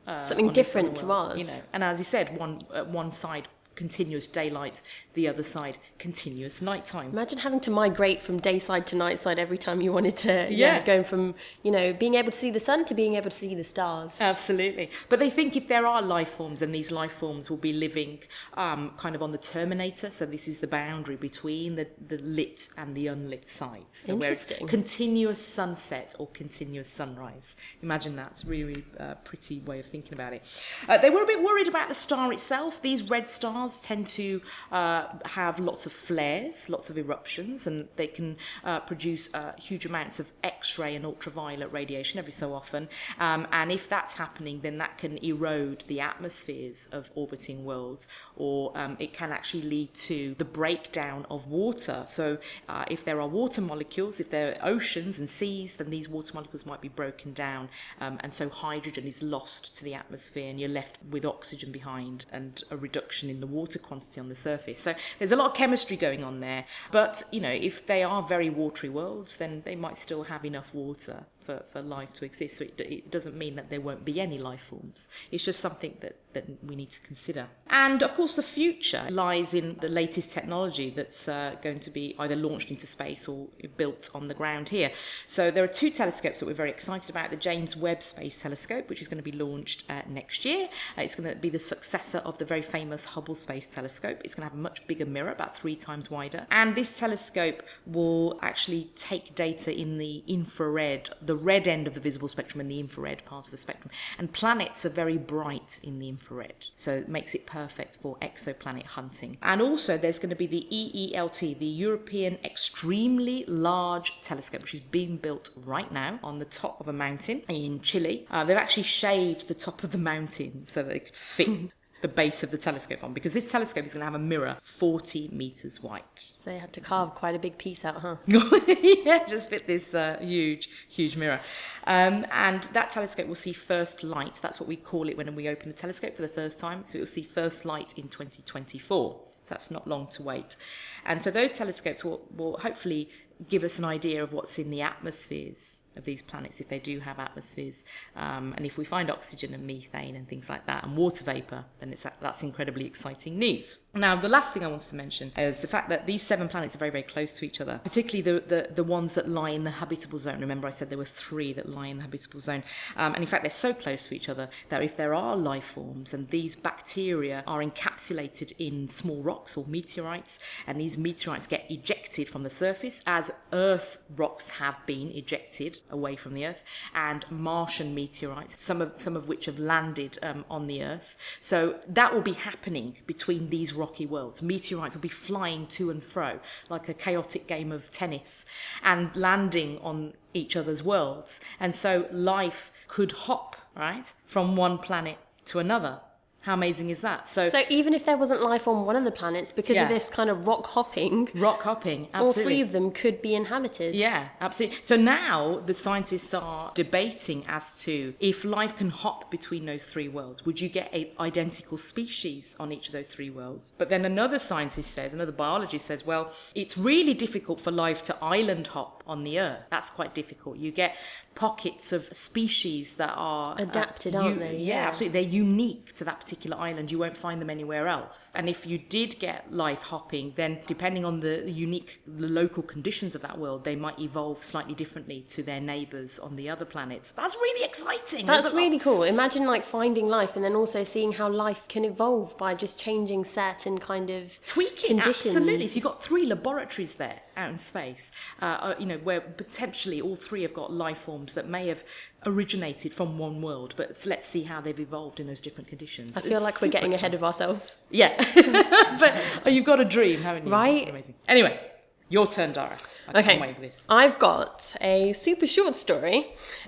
uh, 0.07 0.21
Something 0.21 0.51
different 0.51 0.97
to 0.97 1.07
world, 1.07 1.33
ours. 1.33 1.39
You 1.41 1.47
know, 1.47 1.63
and 1.73 1.85
as 1.85 1.99
he 1.99 2.05
said, 2.05 2.37
one 2.39 2.61
uh, 2.73 2.85
one 2.85 3.11
side 3.11 3.49
continuous 3.75 4.27
daylight, 4.27 4.83
the 5.15 5.29
other 5.29 5.43
side, 5.43 5.79
continuous 5.99 6.63
nighttime. 6.63 7.11
Imagine 7.11 7.39
having 7.39 7.61
to 7.61 7.71
migrate 7.71 8.23
from 8.23 8.41
day 8.41 8.59
side 8.59 8.87
to 8.89 8.97
night 8.97 9.19
side 9.19 9.39
every 9.39 9.59
time 9.59 9.81
you 9.81 9.93
wanted 9.93 10.17
to. 10.19 10.49
Yeah. 10.51 10.77
Yeah. 10.77 10.85
Going 10.85 11.05
from, 11.05 11.35
you 11.63 11.71
know, 11.71 11.93
being 11.93 12.15
able 12.15 12.31
to 12.31 12.39
see 12.39 12.51
the 12.51 12.61
sun 12.61 12.85
to 12.87 12.95
being 12.95 13.15
able 13.17 13.31
to 13.31 13.37
see 13.37 13.55
the 13.55 13.65
stars. 13.65 14.21
Absolutely. 14.21 14.91
But 15.09 15.19
they 15.19 15.31
think 15.31 15.57
if 15.57 15.69
there 15.69 15.87
are 15.87 16.01
life 16.01 16.31
forms, 16.31 16.63
and 16.63 16.75
these 16.75 16.91
life 16.91 17.13
forms 17.13 17.51
will 17.51 17.57
be 17.59 17.73
living 17.73 18.21
um, 18.55 18.93
kind 18.97 19.15
of 19.15 19.23
on 19.23 19.33
the 19.33 19.39
terminator, 19.39 20.11
so 20.11 20.27
this 20.27 20.49
is 20.49 20.61
the 20.61 20.67
boundary 20.67 21.17
between 21.17 21.77
the, 21.77 21.89
the 22.09 22.19
lit 22.19 22.69
and 22.77 22.95
the 22.95 23.09
unlit 23.09 23.49
sides. 23.49 23.99
So 23.99 24.15
Interesting. 24.15 24.67
continuous 24.67 25.45
sunset 25.45 26.15
or 26.19 26.29
continuous 26.29 26.89
sunrise. 26.89 27.57
Imagine 27.83 28.17
that. 28.17 28.33
It's 28.33 28.45
a 28.45 28.47
really, 28.47 28.65
really 28.65 28.85
uh, 28.99 29.15
pretty 29.25 29.61
way 29.61 29.81
of 29.81 29.87
thinking 29.87 30.15
about 30.15 30.33
it. 30.33 30.43
Uh, 30.89 30.99
they 30.99 31.11
were 31.11 31.23
a 31.23 31.27
bit 31.27 31.43
worried 31.43 31.69
about 31.69 31.89
the 31.89 31.95
star 31.95 32.33
itself. 32.33 32.81
These 32.81 33.11
red 33.11 33.29
stars 33.29 33.81
tend 33.81 34.07
to 34.09 34.41
uh, 34.71 35.02
have 35.27 35.59
lots 35.59 35.87
of 35.87 35.93
flares, 35.93 36.69
lots 36.69 36.91
of 36.91 36.99
eruptions, 36.99 37.67
and 37.67 37.89
they 37.97 38.07
can 38.07 38.37
uh, 38.65 38.81
produce 38.81 39.33
uh, 39.35 39.53
huge 39.59 39.87
amounts 39.87 40.21
of 40.21 40.33
X-ray 40.43 40.97
and 40.97 41.05
ultraviolet 41.05 41.73
radiation 41.73 42.19
every 42.19 42.33
so 42.33 42.55
often. 42.55 42.89
Um, 43.19 43.47
and 43.53 43.71
if 43.71 43.89
that's 43.89 44.15
happening, 44.19 44.61
then 44.61 44.79
that 44.79 44.99
can 44.99 45.19
erode 45.25 45.85
the 45.89 46.01
atmospheres 46.01 46.89
of 46.93 47.11
orbiting 47.15 47.65
worlds, 47.65 48.09
or 48.37 48.73
um, 48.75 48.97
it 48.99 49.13
can 49.13 49.33
actually 49.33 49.63
lead 49.63 49.95
to 49.95 50.35
the 50.39 50.45
breakdown 50.45 51.27
of 51.31 51.49
water. 51.49 52.05
So 52.07 52.39
uh, 52.69 52.85
if 52.91 53.05
there 53.05 53.21
are 53.21 53.29
water 53.29 53.61
molecules, 53.61 54.21
if 54.21 54.31
there 54.31 54.57
are 54.61 54.69
oceans 54.69 55.19
and 55.19 55.29
seas, 55.29 55.77
then 55.77 55.91
these 55.91 56.09
water 56.09 56.33
molecules 56.35 56.67
might 56.67 56.81
be 56.81 56.89
broken 56.89 57.33
down, 57.33 57.69
um, 58.01 58.19
and 58.21 58.33
so 58.33 58.49
hydrogen 58.49 59.07
is 59.07 59.23
lost 59.23 59.77
to 59.77 59.85
the 59.85 59.95
atmosphere, 59.95 60.49
and 60.51 60.59
you're 60.61 60.69
left 60.69 60.99
with 61.11 61.25
oxygen 61.25 61.73
behind 61.73 62.27
and 62.33 62.63
a 62.71 62.77
reduction 62.77 63.31
in 63.31 63.41
the 63.41 63.47
water 63.47 63.79
quantity 63.79 64.21
on 64.21 64.29
the 64.29 64.35
surface. 64.35 64.81
So 64.81 64.92
there's 65.19 65.33
a 65.33 65.37
lot 65.37 65.51
of 65.51 65.57
chemistry 65.57 65.97
going 65.97 66.25
on 66.25 66.41
there. 66.41 66.65
But 66.91 67.23
you 67.33 67.41
know, 67.41 67.51
if 67.51 67.87
they 67.87 68.03
are 68.03 68.23
very 68.23 68.51
watery 68.51 68.89
worlds, 68.89 69.37
then 69.37 69.63
they 69.65 69.77
might 69.77 69.97
still 69.97 70.25
have 70.25 70.45
enough 70.45 70.75
water 70.75 71.25
for, 71.45 71.63
for 71.73 71.83
life 71.83 72.13
to 72.15 72.25
exist. 72.25 72.59
So 72.59 72.65
it, 72.65 72.81
it 72.81 73.11
doesn't 73.11 73.37
mean 73.37 73.57
that 73.57 73.71
there 73.71 73.81
won't 73.81 74.05
be 74.05 74.21
any 74.21 74.39
life 74.39 74.63
forms. 74.63 75.09
It's 75.31 75.45
just 75.45 75.61
something 75.61 75.97
that, 76.01 76.17
that 76.33 76.45
we 76.65 76.77
need 76.77 76.91
to 76.91 77.01
consider. 77.01 77.47
And 77.69 78.03
of 78.03 78.15
course, 78.15 78.35
the 78.35 78.43
future 78.43 79.07
lies 79.11 79.55
in 79.55 79.77
the 79.81 79.89
latest 79.89 80.33
technology 80.33 80.91
that's 80.91 81.29
uh, 81.29 81.57
going 81.63 81.81
to 81.81 81.91
be 81.91 82.15
either 82.19 82.37
launched 82.37 82.71
into 82.71 82.87
space 82.87 83.29
or 83.29 83.49
built 83.77 84.11
on 84.15 84.29
the 84.29 84.35
ground 84.35 84.69
here. 84.69 84.91
So 85.27 85.51
there 85.51 85.65
are 85.65 85.69
two 85.69 85.91
telescopes 85.91 86.41
that 86.41 86.47
we're 86.47 86.55
very 86.55 86.71
excited 86.71 87.11
about 87.11 87.31
the 87.31 87.37
James 87.37 87.77
Webb 87.77 88.03
Space 88.03 88.41
Telescope, 88.41 88.89
which 88.89 89.01
is 89.01 89.09
going 89.09 89.23
to 89.23 89.31
be 89.31 89.37
launched 89.37 89.85
uh, 89.89 90.03
next 90.09 90.45
year. 90.45 90.69
Uh, 90.97 91.03
it's 91.03 91.15
going 91.15 91.29
to 91.29 91.37
be 91.37 91.49
the 91.49 91.59
successor 91.59 92.19
of 92.19 92.39
the 92.39 92.45
very 92.45 92.63
famous 92.63 93.05
Hubble 93.05 93.35
Space 93.35 93.73
Telescope. 93.75 94.21
It's 94.25 94.35
going 94.35 94.49
to 94.49 94.51
have 94.51 94.59
a 94.59 94.63
much 94.63 94.87
bigger 94.87 95.07
mirror, 95.07 95.31
about 95.31 95.57
three 95.57 95.77
times 95.77 96.11
wider. 96.11 96.47
And 96.51 96.75
this 96.75 96.99
telescope 96.99 97.63
will 97.87 98.39
actually 98.43 98.91
take 98.95 99.35
data 99.35 99.77
in 99.77 99.99
the 99.99 100.23
infrared, 100.27 101.11
the 101.33 101.37
red 101.37 101.67
end 101.67 101.87
of 101.87 101.95
the 101.95 102.01
visible 102.01 102.29
spectrum 102.29 102.61
and 102.61 102.71
the 102.71 102.79
infrared 102.79 103.25
part 103.25 103.47
of 103.47 103.53
the 103.53 103.57
spectrum. 103.57 103.91
And 104.19 104.31
planets 104.31 104.85
are 104.85 104.91
very 104.91 105.17
bright 105.17 105.81
in 105.83 105.99
the 105.99 106.11
infrared, 106.11 106.67
so 106.77 106.93
it 106.95 107.09
makes 107.09 107.35
it 107.35 107.47
perfect 107.47 107.97
for 107.97 108.19
exoplanet 108.19 108.85
hunting. 108.85 109.39
And 109.41 109.63
also, 109.63 109.97
there's 109.97 110.19
going 110.19 110.29
to 110.29 110.37
be 110.37 110.47
the 110.47 110.67
EELT, 110.71 111.59
the 111.59 111.65
European 111.65 112.39
Extremely 112.45 113.47
Large 113.49 114.21
Telescope, 114.21 114.61
which 114.61 114.75
is 114.75 114.81
being 114.81 115.17
built 115.17 115.49
right 115.65 115.91
now 115.91 116.19
on 116.23 116.39
the 116.39 116.45
top 116.45 116.79
of 116.81 116.89
a 116.89 116.93
mountain 116.93 117.41
in 117.49 117.81
Chile. 117.81 118.27
Uh, 118.31 118.45
they've 118.45 118.55
actually 118.55 118.83
shaved 118.83 119.49
the 119.49 119.55
top 119.55 119.83
of 119.83 119.93
the 119.93 119.99
mountain 119.99 120.67
so 120.67 120.83
they 120.83 120.99
could 120.99 121.17
fit. 121.17 121.49
The 122.03 122.09
base 122.09 122.43
of 122.43 122.51
the 122.51 122.59
telescope 122.59 123.03
on 123.03 123.13
because 123.13 123.33
this 123.33 123.51
telescope 123.51 123.85
is 123.85 123.95
going 123.95 124.01
to 124.01 124.05
have 124.05 124.15
a 124.15 124.19
mirror 124.19 124.59
40 124.65 125.31
meters 125.33 125.83
wide. 125.83 126.03
So 126.17 126.51
they 126.51 126.59
had 126.59 126.73
to 126.75 126.81
carve 126.81 127.15
quite 127.15 127.35
a 127.35 127.39
big 127.39 127.59
piece 127.59 127.85
out, 127.85 127.97
huh? 127.97 128.17
yeah, 128.27 129.25
just 129.27 129.49
fit 129.49 129.67
this 129.67 129.95
uh, 129.95 130.19
huge, 130.21 130.69
huge 130.89 131.17
mirror. 131.17 131.41
Um, 131.87 132.27
and 132.33 132.65
that 132.75 132.91
telescope 132.91 133.29
will 133.29 133.37
see 133.37 133.53
first 133.53 134.03
light. 134.03 134.41
That's 134.43 134.59
what 134.59 134.69
we 134.69 134.77
call 134.77 135.09
it 135.09 135.17
when 135.17 135.35
we 135.35 135.49
open 135.49 135.69
the 135.69 135.75
telescope 135.75 136.17
for 136.17 136.23
the 136.23 136.29
first 136.29 136.59
time. 136.61 136.83
So 136.87 136.99
it 136.99 137.03
will 137.03 137.07
see 137.07 137.23
first 137.23 137.65
light 137.65 137.97
in 137.97 138.09
2024. 138.09 139.21
So 139.45 139.55
that's 139.55 139.71
not 139.71 139.87
long 139.89 140.09
to 140.09 140.23
wait. 140.23 140.57
And 141.05 141.23
so 141.23 141.31
those 141.31 141.57
telescopes 141.57 142.05
will, 142.05 142.27
will 142.37 142.59
hopefully 142.59 143.09
give 143.49 143.65
us 143.65 143.79
an 143.79 143.85
idea 143.85 144.23
of 144.23 144.33
what's 144.33 144.59
in 144.59 144.71
the 144.71 144.83
atmospheres 144.83 145.83
of 145.97 146.05
these 146.05 146.23
planets 146.23 146.61
if 146.61 146.69
they 146.69 146.79
do 146.79 147.01
have 147.01 147.19
atmospheres. 147.19 147.85
Um, 148.17 148.55
and 148.57 148.67
if 148.67 148.79
we 148.79 148.85
find 148.85 149.11
oxygen 149.11 149.55
and 149.55 149.67
methane 149.67 150.17
and 150.17 150.29
things 150.29 150.49
like 150.49 150.67
that 150.67 150.85
and 150.85 150.97
water 150.97 151.25
vapor, 151.25 151.65
then 151.81 151.93
it's, 151.93 152.07
that's 152.21 152.43
incredibly 152.43 152.87
exciting 152.87 153.39
news. 153.39 153.79
Now, 153.95 154.17
the 154.17 154.29
last 154.29 154.55
thing 154.55 154.65
I 154.65 154.69
wanted 154.69 154.89
to 154.89 154.97
mention 154.97 155.33
is 155.37 155.61
the 155.61 155.69
fact 155.69 155.91
that 155.91 156.07
these 156.07 156.23
seven 156.23 156.49
planets 156.49 156.75
are 156.75 156.79
very, 156.79 156.91
very 156.91 157.03
close 157.03 157.39
to 157.39 157.45
each 157.45 157.61
other, 157.61 157.79
particularly 157.83 158.23
the, 158.23 158.43
the, 158.47 158.75
the 158.75 158.85
ones 158.85 159.15
that 159.17 159.29
lie 159.29 159.51
in 159.51 159.65
the 159.65 159.71
habitable 159.71 160.19
zone. 160.19 160.41
Remember, 160.41 160.67
I 160.67 160.71
said 160.71 160.89
there 160.89 160.97
were 160.97 161.05
three 161.05 161.53
that 161.53 161.69
lie 161.69 161.89
in 161.89 161.99
the 161.99 162.05
habitable 162.05 162.41
zone. 162.41 162.63
Um, 162.97 163.13
and 163.15 163.23
in 163.23 163.27
fact, 163.27 163.43
they're 163.43 163.51
so 163.51 163.75
close 163.75 164.09
to 164.09 164.17
each 164.17 164.31
other 164.31 164.49
that 164.71 164.83
if 164.83 164.97
there 164.97 165.13
are 165.13 165.37
life 165.37 165.65
forms 165.65 166.15
and 166.15 166.29
these 166.31 166.57
bacteria 166.57 167.45
are 167.47 167.61
encapsulated 167.61 168.55
in 168.59 168.89
small 168.89 169.23
rocks 169.23 169.59
or 169.59 169.67
meteorites, 169.67 170.41
and 170.67 170.81
these 170.81 170.97
meteorites 170.97 171.47
get 171.47 171.67
ejected 171.71 172.31
from 172.31 172.45
the 172.45 172.51
surface, 172.51 173.03
as 173.07 173.37
Earth 173.53 173.99
rocks 174.17 174.51
have 174.51 174.85
been 174.87 175.09
ejected 175.09 175.81
away 175.91 176.17
from 176.17 176.35
the 176.35 176.47
Earth, 176.47 176.65
and 176.95 177.25
Martian 177.31 177.95
meteorites, 177.95 178.61
some 178.61 178.81
of 178.81 178.93
some 178.97 179.17
of 179.17 179.29
which 179.29 179.47
have 179.47 179.59
landed 179.59 180.19
um, 180.23 180.45
on 180.51 180.67
the 180.67 180.83
Earth. 180.83 181.17
So 181.41 181.81
that 181.89 182.15
will 182.15 182.23
be 182.23 182.33
happening 182.33 182.97
between 183.07 183.51
these 183.51 183.75
rocky 183.75 184.07
worlds. 184.07 184.43
Meteorites 184.43 184.95
will 184.95 185.03
be 185.03 185.09
flying 185.09 185.67
to 185.69 185.91
and 185.91 186.03
fro 186.03 186.41
like 186.69 186.89
a 186.89 186.95
chaotic 186.95 187.47
game 187.47 187.73
of 187.73 187.91
tennis, 187.91 188.47
and 188.83 189.15
landing 189.17 189.79
on 189.83 190.15
each 190.35 190.57
other's 190.57 190.83
worlds. 190.83 191.41
And 191.61 191.75
so 191.75 192.09
life 192.13 192.71
could 192.89 193.13
hop 193.13 193.57
right 193.77 194.13
from 194.25 194.57
one 194.57 194.79
planet 194.79 195.19
to 195.47 195.59
another. 195.59 196.01
How 196.43 196.55
amazing 196.55 196.91
is 196.91 197.03
that? 197.03 197.29
So, 197.29 197.49
So 197.49 197.63
even 197.69 197.95
if 197.95 198.05
there 198.05 198.17
wasn't 198.17 198.43
life 198.43 198.67
on 198.67 198.85
one 198.85 198.97
of 198.97 199.05
the 199.05 199.13
planets, 199.13 199.53
because 199.53 199.77
Yeah. 199.77 199.85
of 199.85 199.89
this 199.89 200.09
kind 200.09 200.29
of 200.29 200.47
rock 200.47 200.67
hopping, 200.67 201.29
rock 201.35 201.63
hopping, 201.63 202.09
all 202.13 202.33
three 202.33 202.61
of 202.61 202.73
them 202.73 202.91
could 202.91 203.23
be 203.23 203.35
inhabited. 203.35 203.95
Yeah, 203.95 204.29
absolutely. 204.41 204.79
So 204.83 204.97
now 204.97 205.61
the 205.65 205.75
scientists 205.75 206.35
are 206.35 206.73
debating 206.75 207.45
as 207.47 207.81
to 207.85 208.15
if 208.19 208.45
life 208.45 208.75
can 208.75 208.91
hop 208.91 209.31
between 209.31 209.67
those 209.67 209.85
three 209.85 210.09
worlds. 210.09 210.45
Would 210.45 210.61
you 210.61 210.69
get 210.69 210.93
a 210.93 211.13
identical 211.21 211.79
species 211.79 212.57
on 212.59 212.73
each 212.73 212.89
of 212.89 212.93
those 212.93 213.07
three 213.15 213.31
worlds? 213.31 213.73
But 213.79 213.89
then 213.89 214.05
another 214.05 214.41
scientist 214.41 214.91
says, 214.91 215.15
another 215.15 215.33
biologist 215.33 215.87
says, 215.87 216.05
well, 216.05 216.33
it's 216.57 216.77
really 216.77 217.15
difficult 217.15 217.61
for 217.61 217.71
life 217.71 218.03
to 218.05 218.17
island 218.21 218.69
hop 218.69 219.02
on 219.07 219.25
the 219.25 219.41
Earth. 219.41 219.61
That's 219.71 219.91
quite 219.91 220.15
difficult. 220.15 220.57
You 220.59 220.71
get 220.71 220.97
pockets 221.35 221.93
of 221.93 222.05
species 222.15 222.97
that 222.97 223.15
are 223.17 223.53
uh, 223.59 223.63
Adapted, 223.63 224.15
aren't 224.15 224.39
they? 224.39 224.59
Yeah, 224.59 224.75
Yeah. 224.83 224.89
absolutely. 224.89 225.23
They're 225.23 225.31
unique 225.33 225.93
to 225.95 226.05
that 226.05 226.21
particular 226.21 226.59
island. 226.59 226.91
You 226.93 226.99
won't 226.99 227.17
find 227.17 227.41
them 227.41 227.49
anywhere 227.49 227.89
else. 227.89 228.33
And 228.35 228.49
if 228.49 228.67
you 228.67 228.77
did 228.79 229.19
get 229.19 229.51
life 229.53 229.83
hopping, 229.85 230.35
then 230.37 230.59
depending 230.67 231.05
on 231.07 231.21
the 231.21 231.51
unique, 231.51 232.03
the 232.07 232.29
local 232.29 232.63
conditions 232.63 233.15
of 233.15 233.23
that 233.23 233.39
world, 233.39 233.65
they 233.65 233.77
might 233.77 233.99
evolve 233.99 234.41
slightly 234.43 234.75
differently 234.75 235.23
to 235.29 235.43
their 235.43 235.61
neighbours 235.61 236.19
on 236.19 236.37
the 236.37 236.51
other 236.51 236.65
planets. 236.67 237.13
That's 237.13 237.37
really 237.37 237.65
exciting. 237.65 238.27
That's 238.27 238.43
There's 238.43 238.55
really 238.55 238.79
cool. 238.79 239.03
Imagine 239.03 239.47
like 239.47 239.65
finding 239.65 240.09
life 240.09 240.37
and 240.37 240.45
then 240.45 240.55
also 240.55 240.85
seeing 240.85 241.13
how 241.13 241.31
life 241.31 241.67
can 241.69 241.85
evolve 241.85 242.37
by 242.37 242.55
just 242.55 242.79
changing 242.79 243.25
certain 243.25 243.79
kind 243.79 244.11
of 244.11 244.39
tweaking 244.45 244.99
conditions. 245.01 245.35
absolutely 245.37 245.67
so 245.67 245.77
you've 245.77 245.85
got 245.85 246.03
three 246.03 246.27
laboratories 246.27 246.97
there 246.97 247.21
out 247.37 247.51
in 247.51 247.59
space 247.59 248.13
uh, 248.41 248.45
uh, 248.45 248.75
you 248.79 248.87
know 248.87 248.99
where 248.99 249.21
potentially 249.21 250.01
all 250.01 250.17
three 250.17 250.43
have 250.43 250.55
got 250.55 250.73
life 250.73 250.99
forms 250.99 251.35
that 251.35 251.49
may 251.49 251.69
have 251.69 251.85
originated 252.27 252.93
from 252.95 253.19
one 253.19 253.43
world 253.43 253.75
but 253.77 254.03
let's 254.07 254.27
see 254.27 254.43
how 254.43 254.61
they've 254.61 254.81
evolved 254.81 255.19
in 255.19 255.27
those 255.27 255.41
different 255.41 255.69
conditions. 255.69 256.17
I 256.17 256.21
feel 256.21 256.41
like 256.41 256.61
we're 256.61 256.69
getting 256.69 256.95
ahead 256.95 257.15
of 257.15 257.25
ourselves. 257.25 257.77
yeah. 257.91 258.15
But 258.99 259.15
oh, 259.47 259.51
you've 259.51 259.65
got 259.65 259.81
a 259.81 259.85
dream 259.85 260.21
haven't 260.21 260.47
you? 260.47 260.53
Right. 260.53 261.15
Anyway 261.27 261.72
your 262.15 262.27
turn 262.37 262.53
dara 262.53 262.77
i 263.09 263.11
Okay. 263.19 263.23
can't 263.23 263.41
wait 263.45 263.55
for 263.57 263.65
this 263.69 263.79
I've 264.01 264.19
got 264.29 264.57
a 264.81 265.13
super 265.13 265.47
short 265.57 265.75
story, 265.85 266.19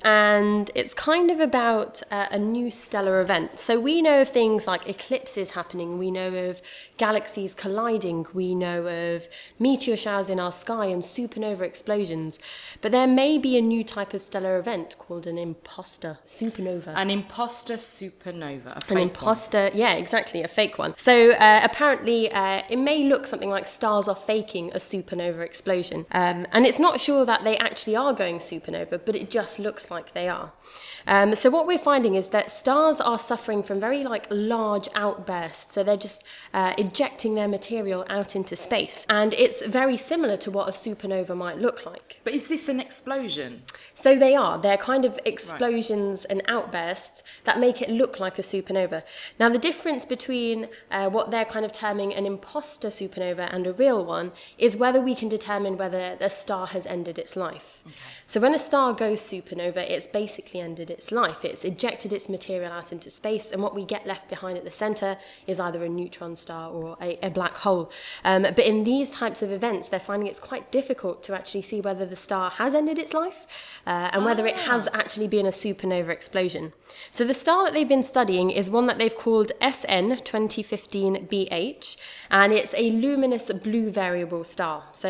and 0.02 0.64
it's 0.80 0.92
kind 1.10 1.28
of 1.34 1.38
about 1.50 1.92
uh, 2.10 2.26
a 2.38 2.38
new 2.54 2.68
stellar 2.82 3.16
event. 3.26 3.50
So, 3.66 3.72
we 3.88 3.94
know 4.06 4.16
of 4.24 4.28
things 4.40 4.60
like 4.72 4.82
eclipses 4.94 5.48
happening, 5.58 5.90
we 6.04 6.10
know 6.18 6.30
of 6.48 6.60
galaxies 7.04 7.52
colliding, 7.54 8.26
we 8.40 8.48
know 8.64 8.80
of 8.86 9.28
meteor 9.66 9.96
showers 10.04 10.28
in 10.34 10.38
our 10.44 10.52
sky 10.64 10.86
and 10.94 11.02
supernova 11.02 11.62
explosions. 11.72 12.32
But 12.82 12.90
there 12.96 13.06
may 13.22 13.32
be 13.38 13.52
a 13.56 13.62
new 13.62 13.82
type 13.96 14.12
of 14.16 14.20
stellar 14.28 14.58
event 14.58 14.88
called 14.98 15.26
an 15.32 15.38
imposter 15.38 16.18
supernova. 16.26 16.92
an 16.96 17.10
imposter 17.18 17.74
supernova 17.76 18.72
An 18.74 18.80
fake 18.82 18.90
one. 18.96 19.02
imposter, 19.08 19.70
yeah, 19.82 19.94
exactly, 19.94 20.42
a 20.42 20.48
fake 20.48 20.76
one. 20.84 20.92
So 20.98 21.14
uh, 21.32 21.60
apparently, 21.68 22.20
uh, 22.32 22.62
it 22.68 22.80
may 22.90 22.98
look 23.12 23.22
something 23.26 23.50
like 23.56 23.66
stars 23.66 24.06
are 24.08 24.20
faking 24.32 24.66
a 24.72 24.80
supernova 24.90 25.33
supernova 25.34 25.44
explosion. 25.44 26.06
Um, 26.12 26.46
and 26.52 26.66
it's 26.66 26.78
not 26.78 27.00
sure 27.00 27.24
that 27.24 27.44
they 27.44 27.56
actually 27.58 27.96
are 27.96 28.12
going 28.12 28.38
supernova, 28.38 29.00
but 29.04 29.14
it 29.14 29.30
just 29.30 29.58
looks 29.58 29.90
like 29.90 30.12
they 30.12 30.28
are. 30.28 30.52
Um, 31.06 31.34
so 31.34 31.50
what 31.50 31.66
we're 31.66 31.78
finding 31.78 32.14
is 32.14 32.28
that 32.28 32.50
stars 32.50 33.00
are 33.00 33.18
suffering 33.18 33.62
from 33.62 33.78
very 33.78 34.04
like 34.04 34.26
large 34.30 34.88
outbursts. 34.94 35.74
So 35.74 35.82
they're 35.82 35.96
just 35.96 36.24
uh, 36.52 36.74
ejecting 36.78 37.34
their 37.34 37.48
material 37.48 38.06
out 38.08 38.34
into 38.34 38.56
space, 38.56 39.06
and 39.08 39.34
it's 39.34 39.64
very 39.66 39.96
similar 39.96 40.36
to 40.38 40.50
what 40.50 40.68
a 40.68 40.72
supernova 40.72 41.36
might 41.36 41.58
look 41.58 41.84
like. 41.84 42.20
But 42.24 42.34
is 42.34 42.48
this 42.48 42.68
an 42.68 42.80
explosion? 42.80 43.62
So 43.92 44.16
they 44.16 44.34
are. 44.34 44.58
They're 44.58 44.78
kind 44.78 45.04
of 45.04 45.18
explosions 45.24 46.24
and 46.24 46.42
outbursts 46.48 47.22
that 47.44 47.58
make 47.58 47.82
it 47.82 47.90
look 47.90 48.18
like 48.18 48.38
a 48.38 48.42
supernova. 48.42 49.02
Now, 49.38 49.48
the 49.48 49.58
difference 49.58 50.04
between 50.06 50.68
uh, 50.90 51.10
what 51.10 51.30
they're 51.30 51.44
kind 51.44 51.64
of 51.64 51.72
terming 51.72 52.14
an 52.14 52.26
imposter 52.26 52.88
supernova 52.88 53.52
and 53.52 53.66
a 53.66 53.72
real 53.72 54.04
one 54.04 54.32
is 54.58 54.76
whether 54.76 55.00
we 55.00 55.13
can 55.14 55.28
determine 55.28 55.76
whether 55.76 56.16
a 56.20 56.30
star 56.30 56.66
has 56.68 56.86
ended 56.86 57.18
its 57.18 57.36
life. 57.36 57.82
Okay. 57.86 57.96
So 58.26 58.40
when 58.40 58.54
a 58.54 58.58
star 58.58 58.92
goes 58.94 59.20
supernova, 59.20 59.78
it's 59.78 60.06
basically 60.06 60.60
ended 60.60 60.90
its 60.90 61.12
life. 61.12 61.44
It's 61.44 61.64
ejected 61.64 62.12
its 62.12 62.28
material 62.28 62.72
out 62.72 62.90
into 62.90 63.10
space, 63.10 63.50
and 63.50 63.62
what 63.62 63.74
we 63.74 63.84
get 63.84 64.06
left 64.06 64.28
behind 64.28 64.56
at 64.56 64.64
the 64.64 64.70
center 64.70 65.18
is 65.46 65.60
either 65.60 65.84
a 65.84 65.88
neutron 65.88 66.36
star 66.36 66.70
or 66.70 66.96
a, 67.00 67.18
a 67.26 67.30
black 67.30 67.56
hole. 67.56 67.90
Um, 68.24 68.42
but 68.42 68.60
in 68.60 68.84
these 68.84 69.10
types 69.10 69.42
of 69.42 69.52
events, 69.52 69.88
they're 69.88 70.00
finding 70.00 70.28
it's 70.28 70.40
quite 70.40 70.72
difficult 70.72 71.22
to 71.24 71.34
actually 71.34 71.62
see 71.62 71.80
whether 71.80 72.06
the 72.06 72.16
star 72.16 72.50
has 72.52 72.74
ended 72.74 72.98
its 72.98 73.12
life 73.12 73.46
uh, 73.86 74.10
and 74.12 74.24
whether 74.24 74.46
it 74.46 74.56
has 74.56 74.88
ah. 74.88 74.96
actually 74.96 75.28
been 75.28 75.46
a 75.46 75.50
supernova 75.50 76.08
explosion. 76.08 76.72
So 77.10 77.24
the 77.24 77.34
star 77.34 77.64
that 77.64 77.74
they've 77.74 77.88
been 77.88 78.02
studying 78.02 78.50
is 78.50 78.70
one 78.70 78.86
that 78.86 78.98
they've 78.98 79.14
called 79.14 79.52
SN 79.60 80.16
2015BH, 80.24 81.96
and 82.30 82.52
it's 82.52 82.74
a 82.74 82.90
luminous 82.90 83.50
blue 83.52 83.90
variable 83.90 84.44
star. 84.44 84.84
So 84.92 85.03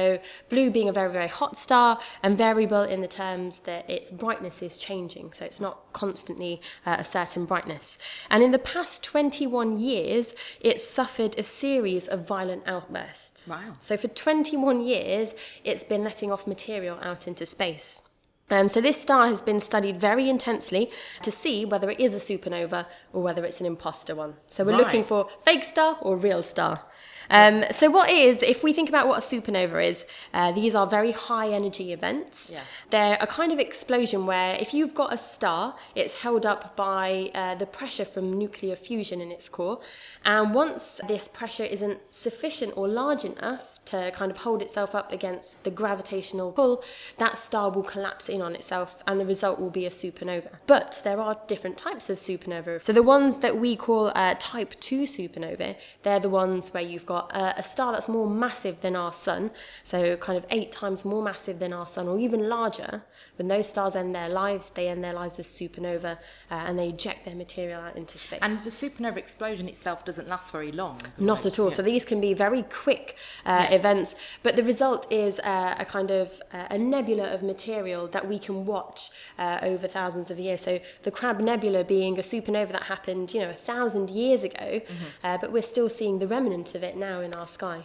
blue 0.49 0.71
being 0.71 0.89
a 0.89 0.93
very, 0.93 1.11
very 1.11 1.29
hot 1.29 1.59
star 1.59 1.99
and 2.23 2.37
variable 2.37 2.83
in 2.83 3.01
the 3.01 3.09
terms 3.09 3.61
that 3.61 3.89
its 3.89 4.11
brightness 4.11 4.63
is 4.63 4.79
changing. 4.79 5.33
So 5.33 5.45
it's 5.45 5.61
not 5.61 5.93
constantly 5.93 6.61
uh, 6.87 6.97
a 6.99 7.05
certain 7.05 7.45
brightness. 7.45 7.99
And 8.31 8.43
in 8.43 8.51
the 8.51 8.59
past 8.59 9.03
21 9.05 9.79
years, 9.79 10.35
it's 10.61 10.87
suffered 10.87 11.39
a 11.39 11.43
series 11.43 12.09
of 12.09 12.27
violent 12.27 12.63
outbursts. 12.67 13.49
Wow. 13.49 13.75
So 13.81 13.97
for 13.97 14.09
21 14.09 14.83
years, 14.83 15.35
it's 15.65 15.85
been 15.85 16.05
letting 16.05 16.31
off 16.31 16.47
material 16.47 16.99
out 17.03 17.27
into 17.27 17.47
space. 17.47 18.03
Um, 18.51 18.69
so 18.69 18.81
this 18.81 19.01
star 19.01 19.27
has 19.27 19.41
been 19.41 19.59
studied 19.59 19.99
very 19.99 20.29
intensely 20.29 20.91
to 21.23 21.31
see 21.31 21.65
whether 21.65 21.91
it 21.91 21.99
is 21.99 22.15
a 22.15 22.19
supernova 22.19 22.87
or 23.13 23.23
whether 23.23 23.45
it's 23.45 23.61
an 23.61 23.67
imposter 23.67 24.15
one. 24.15 24.35
So 24.51 24.65
we're 24.65 24.73
right. 24.73 24.81
looking 24.81 25.05
for 25.05 25.29
fake 25.45 25.65
star 25.65 25.97
or 26.03 26.17
real 26.17 26.43
star. 26.43 26.85
Um, 27.31 27.65
so, 27.71 27.91
what 27.91 28.11
is, 28.11 28.43
if 28.43 28.63
we 28.63 28.73
think 28.73 28.89
about 28.89 29.09
what 29.09 29.19
a 29.19 29.27
supernova 29.27 29.87
is, 29.87 30.07
uh, 30.33 30.53
these 30.53 30.75
are 30.75 30.87
very 30.87 31.13
high 31.13 31.51
energy 31.51 31.93
events. 31.93 32.51
Yeah. 32.53 32.61
They're 32.91 33.19
a 33.21 33.27
kind 33.27 33.53
of 33.53 33.59
explosion 33.59 34.27
where 34.27 34.57
if 34.57 34.75
you've 34.75 34.95
got 34.95 35.13
a 35.13 35.19
star, 35.19 35.77
it's 35.95 36.21
held 36.21 36.47
up 36.47 36.77
by 36.77 37.31
uh, 37.35 37.55
the 37.55 37.67
pressure 37.67 38.05
from 38.05 38.39
nuclear 38.39 38.77
fusion 38.77 39.21
in 39.21 39.31
its 39.31 39.49
core. 39.49 39.81
And 40.25 40.55
once 40.55 41.01
this 41.07 41.29
pressure 41.29 41.65
isn't 41.65 42.01
sufficient 42.11 42.73
or 42.77 42.89
large 42.89 43.25
enough 43.25 43.79
to 43.87 44.11
kind 44.15 44.31
of 44.31 44.39
hold 44.39 44.63
itself 44.63 44.95
up 44.95 45.13
against 45.13 45.65
the 45.65 45.71
gravitational 45.71 46.53
pull, 46.53 46.83
that 47.19 47.37
star 47.37 47.71
will 47.71 47.83
collapse 47.83 48.29
in 48.29 48.41
on 48.41 48.55
itself 48.55 49.03
and 49.07 49.21
the 49.21 49.27
result 49.27 49.61
will 49.61 49.71
be 49.71 49.87
a 49.87 49.91
supernova. 49.91 50.57
But 50.67 51.01
there 51.05 51.21
are 51.21 51.39
different 51.47 51.77
types 51.77 52.09
of 52.09 52.19
supernova. 52.19 52.83
So, 52.83 52.93
the 52.93 53.03
ones 53.03 53.39
that 53.39 53.59
we 53.59 53.77
call 53.77 54.13
uh, 54.15 54.35
type 54.39 54.75
2 54.81 55.03
supernova, 55.03 55.77
they're 56.03 56.21
the 56.21 56.29
ones 56.29 56.73
where 56.73 56.83
you've 56.83 57.07
got 57.07 57.14
got 57.15 57.37
a, 57.37 57.59
a, 57.59 57.63
star 57.63 57.93
that's 57.93 58.09
more 58.09 58.29
massive 58.29 58.81
than 58.81 58.95
our 58.97 59.13
sun, 59.13 59.51
so 59.83 60.17
kind 60.17 60.37
of 60.37 60.45
eight 60.51 60.71
times 60.73 61.05
more 61.05 61.23
massive 61.23 61.59
than 61.59 61.73
our 61.73 61.87
sun, 61.87 62.09
or 62.09 62.19
even 62.19 62.49
larger. 62.49 63.03
When 63.37 63.49
those 63.49 63.69
stars 63.69 63.97
end 63.97 64.15
their 64.15 64.29
lives, 64.29 64.71
they 64.71 64.89
end 64.89 65.03
their 65.03 65.13
lives 65.13 65.39
as 65.39 65.47
supernova, 65.47 66.13
uh, 66.51 66.67
and 66.67 66.79
they 66.79 66.89
eject 66.89 67.25
their 67.25 67.35
material 67.35 67.81
out 67.81 67.97
into 67.97 68.19
space. 68.19 68.41
And 68.43 68.53
the 68.53 68.71
supernova 68.71 69.17
explosion 69.17 69.69
itself 69.69 70.05
doesn't 70.05 70.29
last 70.29 70.53
very 70.53 70.73
long. 70.73 71.01
Not 71.19 71.39
right? 71.39 71.47
at 71.47 71.59
all. 71.59 71.71
Yeah. 71.71 71.77
So 71.77 71.83
these 71.83 72.05
can 72.05 72.21
be 72.21 72.35
very 72.35 72.63
quick 72.65 73.17
uh, 73.45 73.67
yeah. 73.69 73.77
events, 73.77 74.15
but 74.43 74.57
the 74.57 74.65
result 74.65 75.11
is 75.13 75.41
uh, 75.41 75.75
a 75.79 75.85
kind 75.85 76.11
of 76.11 76.41
uh, 76.53 76.77
a 76.77 76.79
nebula 76.79 77.27
of 77.35 77.43
material 77.43 78.07
that 78.09 78.29
we 78.29 78.39
can 78.39 78.67
watch 78.67 79.11
uh, 79.39 79.59
over 79.63 79.87
thousands 79.89 80.31
of 80.31 80.39
years. 80.39 80.61
So 80.61 80.81
the 81.03 81.11
Crab 81.11 81.41
Nebula 81.41 81.85
being 81.85 82.19
a 82.19 82.23
supernova 82.23 82.73
that 82.73 82.85
happened, 82.95 83.35
you 83.35 83.41
know, 83.41 83.51
a 83.51 83.61
thousand 83.71 84.11
years 84.11 84.43
ago, 84.45 84.69
mm-hmm. 84.81 85.05
Uh, 85.23 85.39
but 85.39 85.53
we're 85.53 85.71
still 85.75 85.89
seeing 85.89 86.19
the 86.19 86.27
remnant 86.27 86.75
of 86.75 86.83
it 86.83 86.97
now 86.97 87.04
in 87.05 87.35
our 87.35 87.47
sky. 87.47 87.85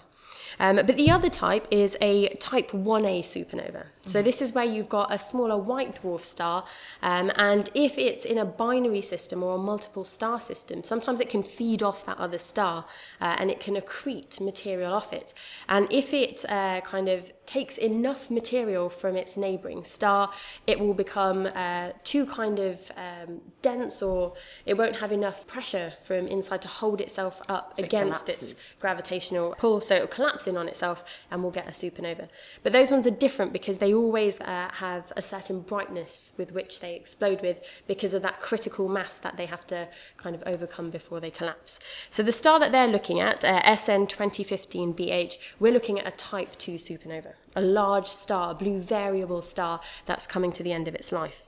Um, 0.60 0.78
but 0.78 0.98
the 0.98 1.10
other 1.10 1.30
type 1.30 1.68
is 1.72 1.96
a 2.02 2.30
type 2.36 2.72
1a 2.72 3.20
supernova. 3.22 3.86
So 4.02 4.22
this 4.22 4.42
is 4.42 4.54
where 4.54 4.66
you've 4.66 4.90
got 4.90 5.14
a 5.14 5.18
smaller 5.18 5.58
white 5.58 6.02
dwarf 6.02 6.22
star, 6.22 6.66
um, 7.02 7.32
and 7.36 7.70
if 7.74 7.98
it's 7.98 8.26
in 8.26 8.38
a 8.38 8.46
binary 8.46 9.02
system 9.02 9.44
or 9.44 9.56
a 9.56 9.58
multiple 9.58 10.04
star 10.04 10.40
system, 10.40 10.84
sometimes 10.84 11.22
it 11.22 11.30
can 11.30 11.44
feed 11.44 11.84
off 11.84 12.06
that 12.06 12.18
other 12.18 12.38
star 12.38 12.86
uh, 13.22 13.36
and 13.40 13.52
it 13.52 13.60
can 13.60 13.76
accrete 13.76 14.42
material 14.42 14.94
off 14.94 15.14
it. 15.14 15.34
And 15.68 15.88
if 15.92 16.14
it 16.14 16.44
uh, 16.50 16.82
kind 16.82 17.08
of 17.08 17.32
takes 17.50 17.80
enough 17.80 18.30
material 18.30 18.92
from 18.92 19.16
its 19.16 19.36
neighbouring 19.36 19.84
star, 19.84 20.32
it 20.68 20.80
will 20.80 20.94
become 20.94 21.48
uh, 21.56 21.90
too 22.04 22.24
kind 22.28 22.60
of 22.60 22.92
um, 22.96 23.42
dense 23.64 24.04
or 24.04 24.34
it 24.68 24.78
won't 24.78 24.98
have 24.98 25.12
enough 25.12 25.48
pressure 25.48 25.94
from 26.04 26.28
inside 26.28 26.62
to 26.62 26.68
hold 26.68 27.02
itself 27.02 27.42
up 27.50 27.76
so 27.76 27.84
against 27.84 28.30
it 28.30 28.34
its 28.44 28.74
gravitational 28.74 29.56
pull. 29.58 29.82
So 29.82 29.96
it 29.96 30.02
will 30.02 30.08
collapse 30.20 30.46
in 30.46 30.58
on 30.58 30.68
itself 30.68 31.04
and 31.32 31.42
we'll 31.42 31.52
get 31.52 31.68
a 31.68 31.72
supernova. 31.72 32.28
But 32.62 32.72
those 32.72 32.92
ones 32.92 33.08
are 33.08 33.18
different 33.26 33.52
because 33.52 33.80
they 33.80 33.96
always 33.96 34.40
uh, 34.42 34.70
have 34.74 35.12
a 35.18 35.24
certain 35.24 35.62
brightness 35.62 36.34
with 36.38 36.52
which 36.52 36.82
they 36.82 36.94
explode 36.94 37.42
with 37.42 37.62
because 37.88 38.14
of 38.14 38.22
that 38.22 38.40
critical 38.40 38.88
mass 38.88 39.18
that 39.18 39.38
they 39.38 39.48
have 39.48 39.66
to 39.68 39.88
kind 40.18 40.36
of 40.36 40.44
overcome 40.46 40.92
before 40.92 41.20
they 41.20 41.32
collapse. 41.32 41.80
So 42.12 42.22
the 42.22 42.32
star 42.32 42.60
that 42.60 42.72
they're 42.72 42.88
looking 42.88 43.20
at, 43.20 43.44
uh, 43.44 43.76
SN 43.76 44.06
2015 44.06 44.94
BH, 44.94 45.38
we're 45.60 45.74
looking 45.74 45.98
at 45.98 46.08
a 46.08 46.12
type 46.12 46.56
2 46.60 46.74
supernova 46.74 47.34
a 47.56 47.62
large 47.62 48.08
star, 48.08 48.52
a 48.52 48.56
blue 48.56 48.80
variable 48.80 49.42
star 49.42 49.82
that's 50.06 50.28
coming 50.28 50.52
to 50.54 50.64
the 50.64 50.72
end 50.72 50.88
of 50.88 50.96
its 50.96 51.12
life. 51.12 51.44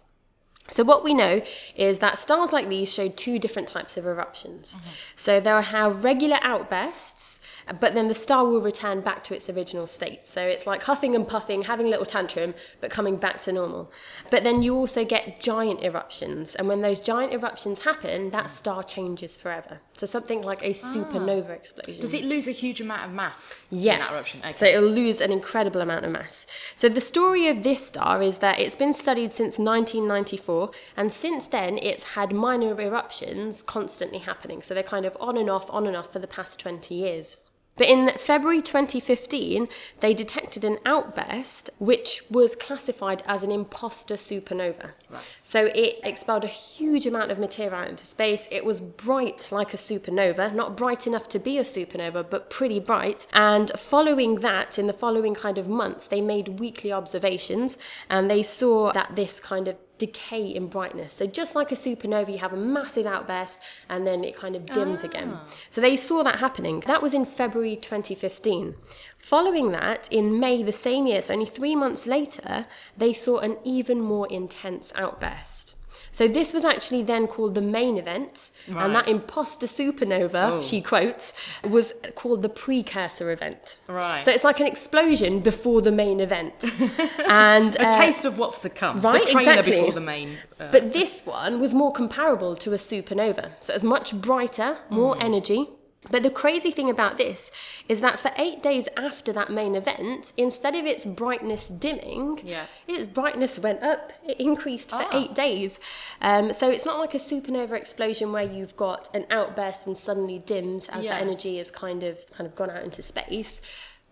So, 0.70 0.84
what 0.84 1.04
we 1.04 1.14
know 1.14 1.42
is 1.76 2.00
that 2.00 2.18
stars 2.18 2.54
like 2.54 2.70
these 2.70 2.92
show 2.94 3.10
two 3.10 3.40
different 3.40 3.68
types 3.68 3.98
of 3.98 4.06
eruptions. 4.06 4.76
Mm-hmm. 4.76 4.90
So, 5.16 5.40
they'll 5.40 5.62
have 5.62 6.04
regular 6.04 6.38
outbursts 6.42 7.41
but 7.80 7.94
then 7.94 8.08
the 8.08 8.14
star 8.14 8.46
will 8.46 8.62
return 8.62 9.02
back 9.02 9.24
to 9.26 9.36
its 9.36 9.50
original 9.50 9.88
state. 9.88 10.26
So 10.26 10.42
it's 10.42 10.68
like 10.68 10.84
huffing 10.84 11.16
and 11.16 11.28
puffing, 11.28 11.64
having 11.64 11.88
a 11.88 11.90
little 11.90 12.06
tantrum, 12.06 12.54
but 12.80 12.92
coming 12.92 13.18
back 13.18 13.42
to 13.42 13.52
normal. 13.52 13.92
But 14.30 14.44
then 14.44 14.62
you 14.62 14.76
also 14.76 15.06
get 15.06 15.40
giant 15.40 15.84
eruptions, 15.84 16.56
and 16.56 16.68
when 16.68 16.82
those 16.82 17.00
giant 17.00 17.34
eruptions 17.34 17.84
happen, 17.84 18.32
that 18.32 18.50
star 18.50 18.84
changes 18.84 19.36
forever. 19.36 19.80
So 19.94 20.08
something 20.08 20.42
like 20.42 20.64
a 20.64 20.72
supernova 20.72 21.50
ah. 21.50 21.54
explosion. 21.54 22.02
Does 22.02 22.14
it 22.14 22.26
lose 22.26 22.48
a 22.48 22.52
huge 22.52 22.82
amount 22.82 23.06
of 23.06 23.12
mass? 23.12 23.68
Yes. 23.70 24.40
Okay. 24.40 24.54
So 24.54 24.66
it'll 24.66 24.90
lose 24.90 25.22
an 25.22 25.32
incredible 25.32 25.82
amount 25.82 26.06
of 26.06 26.12
mass. 26.12 26.48
So 26.76 26.90
the 26.90 27.02
story 27.02 27.48
of 27.48 27.64
this 27.64 27.86
star 27.86 28.22
is 28.22 28.40
that 28.40 28.60
it's 28.60 28.76
been 28.76 28.94
studied 28.94 29.34
since 29.34 29.60
1994, 29.60 30.72
and 30.98 31.14
since 31.14 31.48
then 31.48 31.78
it's 31.78 32.04
had 32.16 32.34
minor 32.34 32.80
eruptions 32.80 33.62
constantly 33.62 34.20
happening. 34.20 34.62
So 34.62 34.74
they're 34.74 34.84
kind 34.84 35.06
of 35.06 35.16
on 35.20 35.38
and 35.38 35.50
off, 35.50 35.70
on 35.70 35.86
and 35.86 35.96
off 35.96 36.12
for 36.12 36.20
the 36.20 36.28
past 36.28 36.60
20 36.60 36.96
years. 36.96 37.38
But 37.78 37.88
in 37.88 38.12
February 38.18 38.62
2015, 38.62 39.68
they 40.02 40.14
detected 40.14 40.64
an 40.64 40.78
outburst 40.86 41.70
which 41.80 42.24
was 42.30 42.56
classified 42.56 43.24
as 43.26 43.44
an 43.44 43.52
imposter 43.52 44.16
supernova. 44.16 44.92
Right. 45.10 45.24
So 45.38 45.66
it 45.68 46.00
expelled 46.04 46.44
a 46.44 46.48
huge 46.48 47.08
amount 47.08 47.32
of 47.32 47.40
material 47.40 47.76
out 47.76 47.88
into 47.88 48.06
space. 48.06 48.48
It 48.52 48.66
was 48.66 48.82
bright 48.82 49.50
like 49.52 49.74
a 49.74 49.78
supernova, 49.78 50.54
not 50.54 50.76
bright 50.76 51.08
enough 51.08 51.30
to 51.30 51.40
be 51.40 51.58
a 51.58 51.64
supernova, 51.64 52.30
but 52.30 52.50
pretty 52.50 52.80
bright. 52.80 53.26
And 53.34 53.72
following 53.78 54.36
that, 54.36 54.78
in 54.78 54.88
the 54.88 54.94
following 54.94 55.34
kind 55.34 55.58
of 55.58 55.68
months, 55.68 56.08
they 56.08 56.22
made 56.22 56.60
weekly 56.60 56.92
observations 56.92 57.78
and 58.10 58.30
they 58.30 58.44
saw 58.44 58.92
that 58.92 59.16
this 59.16 59.40
kind 59.40 59.68
of 59.68 59.78
decay 60.02 60.48
in 60.48 60.66
brightness. 60.66 61.14
So 61.14 61.28
just 61.28 61.56
like 61.56 61.72
a 61.72 61.76
supernova, 61.76 62.32
you 62.32 62.40
have 62.40 62.54
a 62.54 62.58
massive 62.58 63.06
outburst 63.06 63.60
and 63.88 64.08
then 64.08 64.24
it 64.24 64.36
kind 64.36 64.56
of 64.56 64.66
dims 64.66 65.04
ah. 65.04 65.08
again. 65.08 65.38
So 65.70 65.80
they 65.80 65.96
saw 65.96 66.24
that 66.24 66.40
happening. 66.40 66.80
That 66.88 67.04
was 67.04 67.14
in 67.14 67.24
February 67.24 67.76
2015. 67.76 68.74
Following 69.20 69.72
that, 69.74 70.12
in 70.12 70.40
May 70.40 70.64
the 70.64 70.72
same 70.72 71.06
year, 71.06 71.22
so 71.22 71.34
only 71.34 71.46
three 71.46 71.76
months 71.76 72.08
later, 72.08 72.66
they 72.98 73.14
saw 73.14 73.38
an 73.38 73.58
even 73.64 74.02
more 74.02 74.28
intense 74.32 74.92
outburst. 74.96 75.76
So 76.12 76.28
this 76.28 76.54
was 76.54 76.66
actually 76.66 77.04
then 77.04 77.28
called 77.28 77.56
the 77.56 77.62
main 77.62 77.98
event, 77.98 78.52
right. 78.68 78.86
and 78.86 78.94
that 78.96 79.08
imposter 79.08 79.66
supernova, 79.66 80.52
oh. 80.52 80.62
she 80.62 80.82
quotes, 80.82 81.34
was 81.64 81.94
called 82.16 82.42
the 82.42 82.50
precursor 82.50 83.32
event. 83.32 83.78
Right. 83.88 84.24
So 84.24 84.32
it's 84.32 84.44
like 84.44 84.60
an 84.60 84.68
explosion 84.68 85.40
before 85.40 85.82
the 85.82 85.92
main 85.92 86.20
event, 86.20 86.54
and 87.28 87.76
a 87.78 87.88
uh, 87.88 87.98
taste 87.98 88.26
of 88.26 88.38
what's 88.38 88.62
to 88.64 88.70
come. 88.70 89.00
Right, 89.00 89.26
the 89.26 89.40
exactly. 89.40 89.72
Before 89.72 89.94
the 89.94 90.02
main. 90.02 90.38
Uh... 90.60 90.70
But 90.72 90.92
this 90.92 91.26
one 91.26 91.60
was 91.62 91.74
more 91.74 91.94
comparable 91.94 92.56
to 92.58 92.74
a 92.74 92.78
supernova, 92.78 93.52
so 93.62 93.72
it 93.72 93.76
was 93.76 93.84
much 93.84 94.14
brighter, 94.14 94.78
more 94.90 95.16
mm. 95.16 95.24
energy 95.24 95.70
But 96.10 96.24
the 96.24 96.32
crazy 96.32 96.72
thing 96.72 96.90
about 96.90 97.18
this 97.18 97.52
is 97.88 98.02
that 98.02 98.20
for 98.20 98.32
eight 98.36 98.64
days 98.64 98.88
after 98.98 99.32
that 99.34 99.52
main 99.52 99.76
event, 99.76 100.34
instead 100.36 100.74
of 100.76 100.86
its 100.86 101.06
brightness 101.06 101.68
dimming, 101.68 102.40
Yeah. 102.44 102.66
its 102.88 103.06
brightness 103.06 103.60
went 103.60 103.84
up. 103.84 104.12
It 104.26 104.40
increased 104.40 104.90
for 104.90 104.96
Ah. 104.96 105.10
eight 105.14 105.36
days. 105.36 105.80
Um, 106.20 106.54
so 106.54 106.72
it's 106.72 106.86
not 106.86 106.98
like 106.98 107.14
a 107.14 107.20
supernova 107.20 107.74
explosion 107.74 108.32
where 108.32 108.44
you've 108.44 108.76
got 108.76 109.14
an 109.14 109.28
outburst 109.30 109.86
and 109.86 109.96
suddenly 109.96 110.40
dims 110.40 110.90
as 110.90 111.06
Yeah. 111.06 111.16
the 111.18 111.22
energy 111.22 111.58
has 111.60 111.70
kind 111.70 112.02
of 112.02 112.26
kind 112.32 112.48
of 112.48 112.56
gone 112.56 112.72
out 112.72 112.84
into 112.84 113.04
space. 113.04 113.62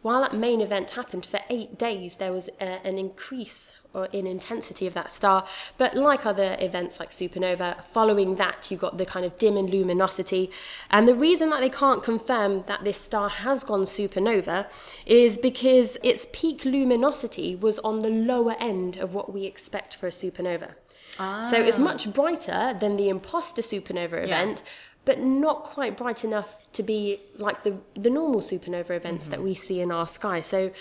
While 0.03 0.21
that 0.21 0.33
main 0.35 0.61
event 0.61 0.91
happened 0.91 1.25
for 1.25 1.41
eight 1.49 1.77
days, 1.79 2.17
there 2.17 2.31
was 2.31 2.49
a, 2.61 2.85
an 2.87 2.99
increase 2.99 3.75
or 3.93 4.05
in 4.11 4.27
intensity 4.27 4.85
of 4.85 4.93
that 4.93 5.11
star. 5.11 5.45
But 5.77 5.95
like 5.95 6.25
other 6.25 6.57
events 6.59 6.99
like 6.99 7.09
supernova, 7.09 7.83
following 7.83 8.35
that 8.35 8.69
you 8.69 8.77
got 8.77 8.97
the 8.97 9.05
kind 9.05 9.25
of 9.25 9.37
dim 9.37 9.57
in 9.57 9.67
luminosity. 9.67 10.51
And 10.89 11.07
the 11.07 11.15
reason 11.15 11.49
that 11.49 11.61
they 11.61 11.69
can't 11.69 12.03
confirm 12.03 12.63
that 12.67 12.83
this 12.83 12.99
star 12.99 13.29
has 13.29 13.63
gone 13.63 13.85
supernova 13.85 14.67
is 15.05 15.37
because 15.37 15.97
its 16.03 16.27
peak 16.31 16.65
luminosity 16.65 17.55
was 17.55 17.79
on 17.79 17.99
the 17.99 18.09
lower 18.09 18.55
end 18.59 18.97
of 18.97 19.13
what 19.13 19.33
we 19.33 19.45
expect 19.45 19.95
for 19.95 20.07
a 20.07 20.11
supernova. 20.11 20.73
Ah. 21.17 21.47
So 21.49 21.59
it's 21.59 21.79
much 21.79 22.13
brighter 22.13 22.75
than 22.79 22.95
the 22.95 23.09
imposter 23.09 23.61
supernova 23.61 24.23
event, 24.23 24.63
but 25.05 25.19
not 25.19 25.63
quite 25.63 25.97
bright 25.97 26.23
enough 26.23 26.57
to 26.73 26.83
be 26.83 27.19
like 27.37 27.63
the 27.63 27.77
the 27.95 28.09
normal 28.09 28.41
supernova 28.41 28.91
events 28.91 29.27
that 29.27 29.41
we 29.41 29.55
see 29.55 29.81
in 29.81 29.91
our 29.91 30.07
sky. 30.07 30.39
So 30.39 30.71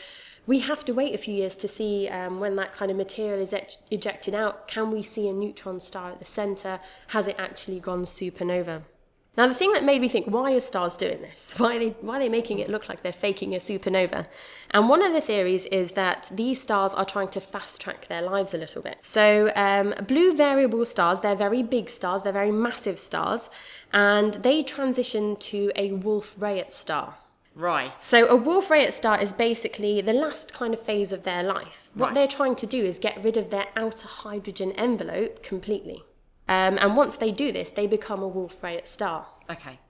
we 0.49 0.61
have 0.61 0.83
to 0.87 0.95
wait 0.95 1.15
a 1.15 1.19
few 1.19 1.35
years 1.35 1.57
to 1.57 1.69
see 1.69 2.09
um, 2.09 2.41
when 2.41 2.57
that 2.57 2.73
kind 2.73 2.91
of 2.91 2.97
material 2.97 3.39
is 3.39 3.53
ej- 3.53 3.77
ejected 3.91 4.35
out. 4.35 4.67
Can 4.67 4.91
we 4.91 5.03
see 5.03 5.29
a 5.29 5.33
neutron 5.33 5.79
star 5.79 6.11
at 6.13 6.21
the 6.21 6.25
center? 6.25 6.81
Has 7.09 7.29
it 7.29 7.37
actually 7.39 7.81
gone 7.81 8.05
supernova? 8.05 8.83
Now, 9.37 9.47
the 9.47 9.55
thing 9.55 9.73
that 9.75 9.85
made 9.85 10.01
me 10.01 10.09
think, 10.09 10.27
why 10.27 10.55
are 10.55 10.61
stars 10.61 10.97
doing 10.97 11.21
this? 11.21 11.55
Why 11.59 11.77
are 11.77 11.79
they, 11.79 11.89
why 12.01 12.17
are 12.17 12.21
they 12.21 12.29
making 12.31 12.59
it 12.59 12.71
look 12.71 12.89
like 12.89 13.03
they're 13.03 13.13
faking 13.13 13.55
a 13.55 13.59
supernova? 13.59 14.27
And 14.71 14.89
one 14.89 15.01
of 15.01 15.13
the 15.13 15.21
theories 15.21 15.67
is 15.67 15.93
that 15.93 16.29
these 16.33 16.61
stars 16.61 16.93
are 16.95 17.05
trying 17.05 17.29
to 17.29 17.41
fast 17.41 17.81
track 17.81 18.09
their 18.09 18.23
lives 18.23 18.53
a 18.53 18.59
little 18.59 18.83
bit. 18.83 18.97
So, 19.03 19.53
um, 19.55 19.95
blue 20.09 20.35
variable 20.35 20.85
stars, 20.87 21.21
they're 21.21 21.37
very 21.37 21.63
big 21.63 21.89
stars, 21.89 22.23
they're 22.23 22.33
very 22.33 22.51
massive 22.51 22.99
stars, 22.99 23.49
and 23.93 24.35
they 24.35 24.65
transition 24.65 25.37
to 25.37 25.71
a 25.77 25.93
Wolf 25.93 26.35
Rayet 26.41 26.73
star. 26.73 27.15
Right. 27.59 27.93
So 27.93 28.29
a 28.29 28.37
Wolf 28.37 28.69
Rayet 28.69 28.93
star 28.93 29.21
is 29.21 29.33
basically 29.33 30.01
the 30.01 30.13
last 30.13 30.55
kind 30.55 30.73
of 30.73 30.81
phase 30.81 31.11
of 31.11 31.25
their 31.25 31.43
life. 31.43 31.91
What 31.93 32.07
Right. 32.07 32.15
they're 32.15 32.29
trying 32.29 32.55
to 32.55 32.67
do 32.67 32.85
is 32.85 33.01
get 33.01 33.21
rid 33.23 33.37
of 33.37 33.51
their 33.51 33.67
outer 33.75 34.07
hydrogen 34.07 34.71
envelope 34.73 35.43
completely. 35.43 36.05
Um, 36.49 36.79
and 36.79 36.97
once 36.97 37.17
they 37.17 37.33
do 37.33 37.51
this, 37.51 37.73
they 37.73 37.89
become 37.89 38.23
a 38.23 38.29
Wolf 38.29 38.61
Rayet 38.63 38.87
star. 38.87 39.27
Okay. 39.51 39.81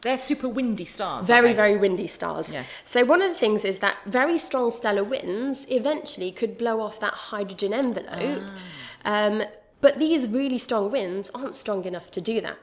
They're 0.00 0.16
super 0.16 0.48
windy 0.48 0.86
stars. 0.86 1.26
Very, 1.26 1.52
very 1.52 1.76
windy 1.76 2.06
stars. 2.06 2.50
Yeah. 2.52 2.64
So 2.86 3.04
one 3.04 3.20
of 3.20 3.30
the 3.30 3.38
things 3.38 3.66
is 3.66 3.80
that 3.80 3.98
very 4.06 4.38
strong 4.38 4.70
stellar 4.70 5.04
winds 5.04 5.66
eventually 5.70 6.32
could 6.32 6.56
blow 6.56 6.80
off 6.80 6.98
that 7.00 7.14
hydrogen 7.14 7.74
envelope. 7.74 8.42
Ah. 9.04 9.26
Um, 9.26 9.42
but 9.82 9.98
these 9.98 10.26
really 10.28 10.58
strong 10.58 10.90
winds 10.90 11.30
aren't 11.34 11.54
strong 11.54 11.84
enough 11.84 12.10
to 12.12 12.20
do 12.22 12.40
that. 12.40 12.56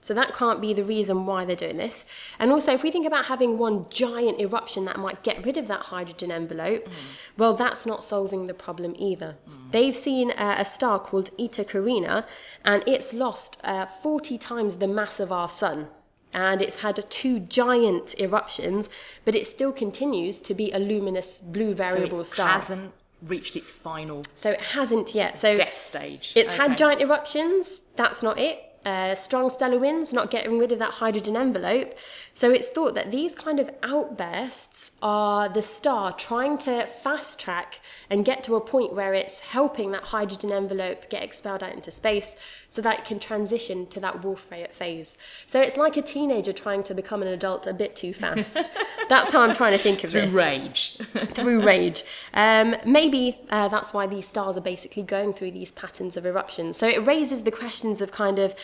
So 0.00 0.14
that 0.14 0.34
can't 0.34 0.60
be 0.60 0.72
the 0.72 0.84
reason 0.84 1.26
why 1.26 1.44
they're 1.44 1.56
doing 1.56 1.76
this. 1.76 2.06
And 2.38 2.52
also, 2.52 2.72
if 2.72 2.82
we 2.84 2.90
think 2.90 3.06
about 3.06 3.26
having 3.26 3.58
one 3.58 3.86
giant 3.90 4.40
eruption 4.40 4.84
that 4.84 4.96
might 4.96 5.22
get 5.24 5.44
rid 5.44 5.56
of 5.56 5.66
that 5.66 5.80
hydrogen 5.86 6.30
envelope, 6.30 6.86
Mm. 6.86 6.92
well, 7.36 7.54
that's 7.54 7.84
not 7.84 8.04
solving 8.04 8.46
the 8.46 8.54
problem 8.54 8.94
either. 8.98 9.36
They've 9.72 9.96
seen 9.96 10.30
uh, 10.30 10.54
a 10.58 10.64
star 10.64 10.98
called 11.00 11.30
Eta 11.38 11.64
Carinae, 11.64 12.24
and 12.64 12.82
it's 12.86 13.12
lost 13.12 13.58
uh, 13.64 13.86
40 13.86 14.38
times 14.38 14.76
the 14.78 14.86
mass 14.88 15.18
of 15.20 15.32
our 15.32 15.48
sun. 15.48 15.88
And 16.32 16.62
it's 16.62 16.76
had 16.76 17.04
two 17.10 17.40
giant 17.40 18.14
eruptions, 18.20 18.88
but 19.24 19.34
it 19.34 19.46
still 19.46 19.72
continues 19.72 20.40
to 20.42 20.54
be 20.54 20.70
a 20.72 20.78
luminous 20.78 21.40
blue 21.40 21.74
variable 21.74 22.22
so 22.22 22.30
it 22.32 22.34
star. 22.34 22.48
hasn't 22.48 22.92
reached 23.22 23.56
its 23.56 23.72
final 23.72 24.22
So 24.36 24.50
it 24.52 24.60
hasn't 24.60 25.14
yet. 25.14 25.38
So 25.38 25.56
death 25.56 25.76
stage. 25.78 26.32
it's 26.36 26.50
Okay. 26.52 26.56
had 26.68 26.78
giant 26.78 27.00
eruptions. 27.02 27.82
That's 27.96 28.22
not 28.22 28.38
it. 28.38 28.62
Uh, 28.84 29.14
strong 29.14 29.50
stellar 29.50 29.78
winds, 29.78 30.12
not 30.12 30.30
getting 30.30 30.58
rid 30.58 30.72
of 30.72 30.78
that 30.78 30.92
hydrogen 30.94 31.36
envelope. 31.36 31.94
So 32.34 32.50
it's 32.52 32.68
thought 32.68 32.94
that 32.94 33.10
these 33.10 33.34
kind 33.34 33.58
of 33.58 33.70
outbursts 33.82 34.92
are 35.02 35.48
the 35.48 35.62
star 35.62 36.12
trying 36.12 36.56
to 36.58 36.86
fast 36.86 37.40
track 37.40 37.80
and 38.08 38.24
get 38.24 38.44
to 38.44 38.54
a 38.54 38.60
point 38.60 38.94
where 38.94 39.12
it's 39.12 39.40
helping 39.40 39.90
that 39.90 40.04
hydrogen 40.04 40.52
envelope 40.52 41.10
get 41.10 41.22
expelled 41.22 41.62
out 41.62 41.74
into 41.74 41.90
space 41.90 42.36
so 42.70 42.82
that 42.82 43.00
it 43.00 43.04
can 43.04 43.18
transition 43.18 43.86
to 43.86 43.98
that 44.00 44.22
Wolf 44.22 44.48
Rayet 44.50 44.72
phase. 44.72 45.16
So 45.46 45.60
it's 45.60 45.76
like 45.76 45.96
a 45.96 46.02
teenager 46.02 46.52
trying 46.52 46.82
to 46.84 46.94
become 46.94 47.22
an 47.22 47.28
adult 47.28 47.66
a 47.66 47.72
bit 47.72 47.96
too 47.96 48.12
fast. 48.12 48.58
That's 49.08 49.32
how 49.32 49.40
I'm 49.40 49.56
trying 49.56 49.72
to 49.72 49.78
think 49.78 50.04
of 50.04 50.10
it. 50.10 50.10
through 50.10 50.20
this 50.22 50.34
rage. 50.34 50.96
through 51.34 51.64
rage. 51.64 52.04
Um, 52.34 52.76
maybe 52.84 53.38
uh, 53.48 53.68
that's 53.68 53.94
why 53.94 54.06
these 54.06 54.28
stars 54.28 54.58
are 54.58 54.62
basically 54.62 55.02
going 55.02 55.32
through 55.32 55.52
these 55.52 55.72
patterns 55.72 56.14
of 56.18 56.26
eruptions. 56.26 56.76
So 56.76 56.86
it 56.86 57.06
raises 57.06 57.44
the 57.44 57.50
questions 57.50 58.02
of 58.02 58.12
kind 58.12 58.38
of, 58.38 58.54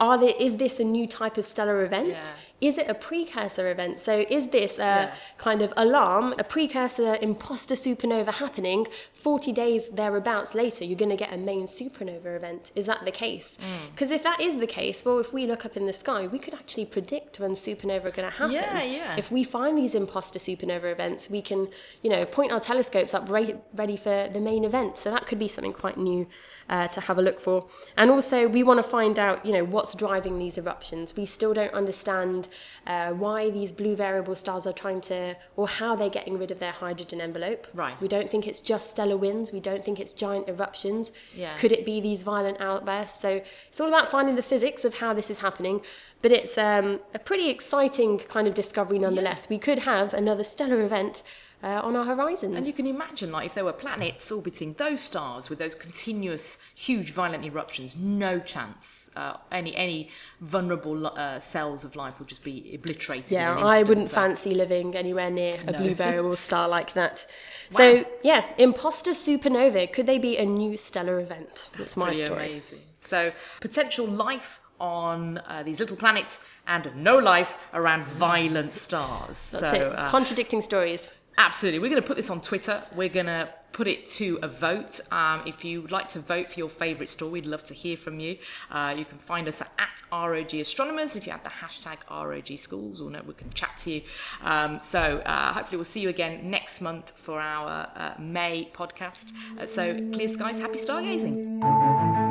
are 0.00 0.18
there, 0.18 0.34
is 0.38 0.56
this 0.58 0.78
a 0.80 0.84
new 0.84 1.06
type 1.06 1.36
of 1.38 1.46
stellar 1.46 1.84
event? 1.84 2.08
Yeah. 2.08 2.30
Is 2.58 2.78
it 2.78 2.88
a 2.88 2.94
precursor 2.94 3.70
event? 3.70 4.00
So 4.00 4.24
is 4.30 4.48
this 4.48 4.78
a 4.78 4.82
Yeah. 4.82 5.14
kind 5.36 5.60
of 5.60 5.74
alarm, 5.76 6.34
a 6.38 6.44
precursor 6.44 7.16
imposter 7.20 7.74
supernova 7.74 8.32
happening? 8.32 8.86
40 9.12 9.52
days 9.52 9.90
thereabouts 9.90 10.54
later, 10.54 10.82
you're 10.84 10.96
going 10.98 11.10
to 11.10 11.16
get 11.16 11.32
a 11.32 11.36
main 11.36 11.66
supernova 11.66 12.34
event. 12.34 12.72
Is 12.74 12.86
that 12.86 13.04
the 13.04 13.10
case? 13.10 13.58
Mm. 13.60 13.90
Because 13.90 14.10
if 14.10 14.22
that 14.22 14.40
is 14.40 14.58
the 14.58 14.66
case, 14.66 15.04
well, 15.04 15.18
if 15.18 15.34
we 15.34 15.46
look 15.46 15.66
up 15.66 15.76
in 15.76 15.84
the 15.84 15.92
sky, 15.92 16.26
we 16.26 16.38
could 16.38 16.54
actually 16.54 16.86
predict 16.86 17.38
when 17.40 17.50
supernova 17.52 18.06
are 18.06 18.10
going 18.10 18.30
to 18.30 18.36
happen. 18.38 18.52
Yeah, 18.52 18.82
yeah. 18.82 19.16
If 19.18 19.30
we 19.30 19.44
find 19.44 19.76
these 19.76 19.94
imposter 19.94 20.38
supernova 20.38 20.90
events, 20.90 21.28
we 21.28 21.42
can, 21.42 21.68
you 22.02 22.08
know, 22.08 22.24
point 22.24 22.52
our 22.52 22.60
telescopes 22.60 23.12
up 23.12 23.28
ready, 23.30 23.56
ready 23.74 23.98
for 23.98 24.30
the 24.32 24.40
main 24.40 24.64
event. 24.64 24.96
So 24.96 25.10
that 25.10 25.26
could 25.26 25.38
be 25.38 25.48
something 25.48 25.74
quite 25.74 25.98
new 25.98 26.26
uh, 26.70 26.88
to 26.88 27.00
have 27.02 27.18
a 27.18 27.22
look 27.22 27.38
for. 27.40 27.66
And 27.96 28.10
also, 28.10 28.48
we 28.48 28.62
want 28.62 28.78
to 28.82 28.88
find 28.88 29.18
out, 29.18 29.44
you 29.44 29.52
know, 29.52 29.64
what's 29.86 29.94
driving 29.94 30.36
these 30.38 30.58
eruptions. 30.58 31.14
We 31.16 31.26
still 31.26 31.54
don't 31.54 31.72
understand 31.72 32.48
uh, 32.88 33.12
why 33.12 33.50
these 33.50 33.70
blue 33.70 33.94
variable 33.94 34.34
stars 34.34 34.66
are 34.66 34.72
trying 34.72 35.00
to, 35.02 35.36
or 35.54 35.68
how 35.68 35.94
they're 35.94 36.10
getting 36.10 36.38
rid 36.38 36.50
of 36.50 36.58
their 36.58 36.72
hydrogen 36.72 37.20
envelope. 37.20 37.68
Right. 37.72 38.00
We 38.00 38.08
don't 38.08 38.28
think 38.28 38.48
it's 38.48 38.60
just 38.60 38.90
stellar 38.90 39.16
winds. 39.16 39.52
We 39.52 39.60
don't 39.60 39.84
think 39.84 40.00
it's 40.00 40.12
giant 40.12 40.48
eruptions. 40.48 41.12
Yeah. 41.36 41.56
Could 41.56 41.70
it 41.70 41.86
be 41.86 42.00
these 42.00 42.22
violent 42.22 42.60
outbursts? 42.60 43.20
So 43.20 43.42
it's 43.68 43.80
all 43.80 43.86
about 43.86 44.10
finding 44.10 44.34
the 44.34 44.42
physics 44.42 44.84
of 44.84 44.94
how 44.94 45.14
this 45.14 45.30
is 45.30 45.38
happening. 45.38 45.82
But 46.20 46.32
it's 46.32 46.58
um, 46.58 46.98
a 47.14 47.20
pretty 47.20 47.48
exciting 47.48 48.18
kind 48.18 48.48
of 48.48 48.54
discovery 48.54 48.98
nonetheless. 48.98 49.48
We 49.48 49.58
could 49.58 49.80
have 49.80 50.12
another 50.12 50.42
stellar 50.42 50.82
event 50.82 51.22
uh, 51.66 51.80
on 51.82 51.96
our 51.96 52.04
horizons. 52.04 52.54
And 52.56 52.64
you 52.66 52.72
can 52.72 52.86
imagine, 52.86 53.32
like, 53.32 53.46
if 53.46 53.54
there 53.54 53.64
were 53.64 53.72
planets 53.72 54.30
orbiting 54.30 54.74
those 54.74 55.00
stars 55.00 55.50
with 55.50 55.58
those 55.58 55.74
continuous, 55.74 56.62
huge, 56.76 57.10
violent 57.12 57.44
eruptions, 57.44 57.96
no 57.98 58.38
chance. 58.38 59.10
Uh, 59.16 59.36
any 59.50 59.74
any 59.74 60.08
vulnerable 60.40 60.98
uh, 61.08 61.38
cells 61.40 61.84
of 61.84 61.96
life 61.96 62.18
would 62.18 62.28
just 62.28 62.44
be 62.44 62.72
obliterated. 62.76 63.32
yeah, 63.32 63.56
I 63.58 63.82
wouldn't 63.82 64.06
so- 64.06 64.14
fancy 64.14 64.54
living 64.54 64.94
anywhere 64.94 65.30
near 65.30 65.54
a 65.66 65.72
No. 65.72 65.78
blue 65.80 65.94
variable 65.94 66.36
star 66.36 66.68
like 66.68 66.92
that. 66.94 67.26
So, 67.68 68.04
yeah, 68.22 68.44
imposter 68.58 69.10
supernova, 69.10 69.92
could 69.92 70.06
they 70.06 70.18
be 70.20 70.36
a 70.38 70.46
new 70.46 70.76
stellar 70.76 71.18
event? 71.18 71.68
That's 71.76 71.96
my 71.96 72.12
story. 72.14 72.46
amazing. 72.52 72.78
So, 73.00 73.32
potential 73.60 74.06
life 74.06 74.60
on 74.78 75.38
uh, 75.38 75.64
these 75.64 75.80
little 75.80 75.96
planets 75.96 76.48
and 76.68 76.84
no 76.94 77.18
life 77.18 77.58
around 77.74 78.04
violent 78.04 78.72
stars. 78.72 79.50
That's 79.50 79.70
so, 79.72 79.90
it. 79.90 79.98
uh, 79.98 80.10
Contradicting 80.10 80.62
stories. 80.62 81.12
Absolutely. 81.38 81.78
We're 81.80 81.90
going 81.90 82.02
to 82.02 82.06
put 82.06 82.16
this 82.16 82.30
on 82.30 82.40
Twitter. 82.40 82.82
We're 82.94 83.10
going 83.10 83.26
to 83.26 83.50
put 83.72 83.86
it 83.86 84.06
to 84.06 84.38
a 84.40 84.48
vote. 84.48 85.00
Um, 85.12 85.42
if 85.44 85.62
you'd 85.62 85.90
like 85.90 86.08
to 86.08 86.18
vote 86.18 86.48
for 86.48 86.58
your 86.58 86.70
favourite 86.70 87.10
store, 87.10 87.28
we'd 87.28 87.44
love 87.44 87.62
to 87.64 87.74
hear 87.74 87.98
from 87.98 88.20
you. 88.20 88.38
Uh, 88.70 88.94
you 88.96 89.04
can 89.04 89.18
find 89.18 89.46
us 89.46 89.60
at 89.60 90.02
ROG 90.10 90.54
Astronomers. 90.54 91.14
If 91.14 91.26
you 91.26 91.32
have 91.32 91.42
the 91.44 91.50
hashtag 91.50 91.98
ROG 92.10 92.58
Schools, 92.58 93.02
or 93.02 93.10
no, 93.10 93.20
we 93.26 93.34
can 93.34 93.50
chat 93.50 93.76
to 93.78 93.92
you. 93.92 94.02
Um, 94.42 94.80
so 94.80 95.18
uh, 95.18 95.52
hopefully 95.52 95.76
we'll 95.76 95.84
see 95.84 96.00
you 96.00 96.08
again 96.08 96.50
next 96.50 96.80
month 96.80 97.12
for 97.16 97.38
our 97.38 97.90
uh, 97.94 98.14
May 98.18 98.70
podcast. 98.72 99.32
Uh, 99.58 99.66
so 99.66 99.94
clear 100.12 100.28
skies, 100.28 100.58
happy 100.58 100.78
stargazing. 100.78 102.25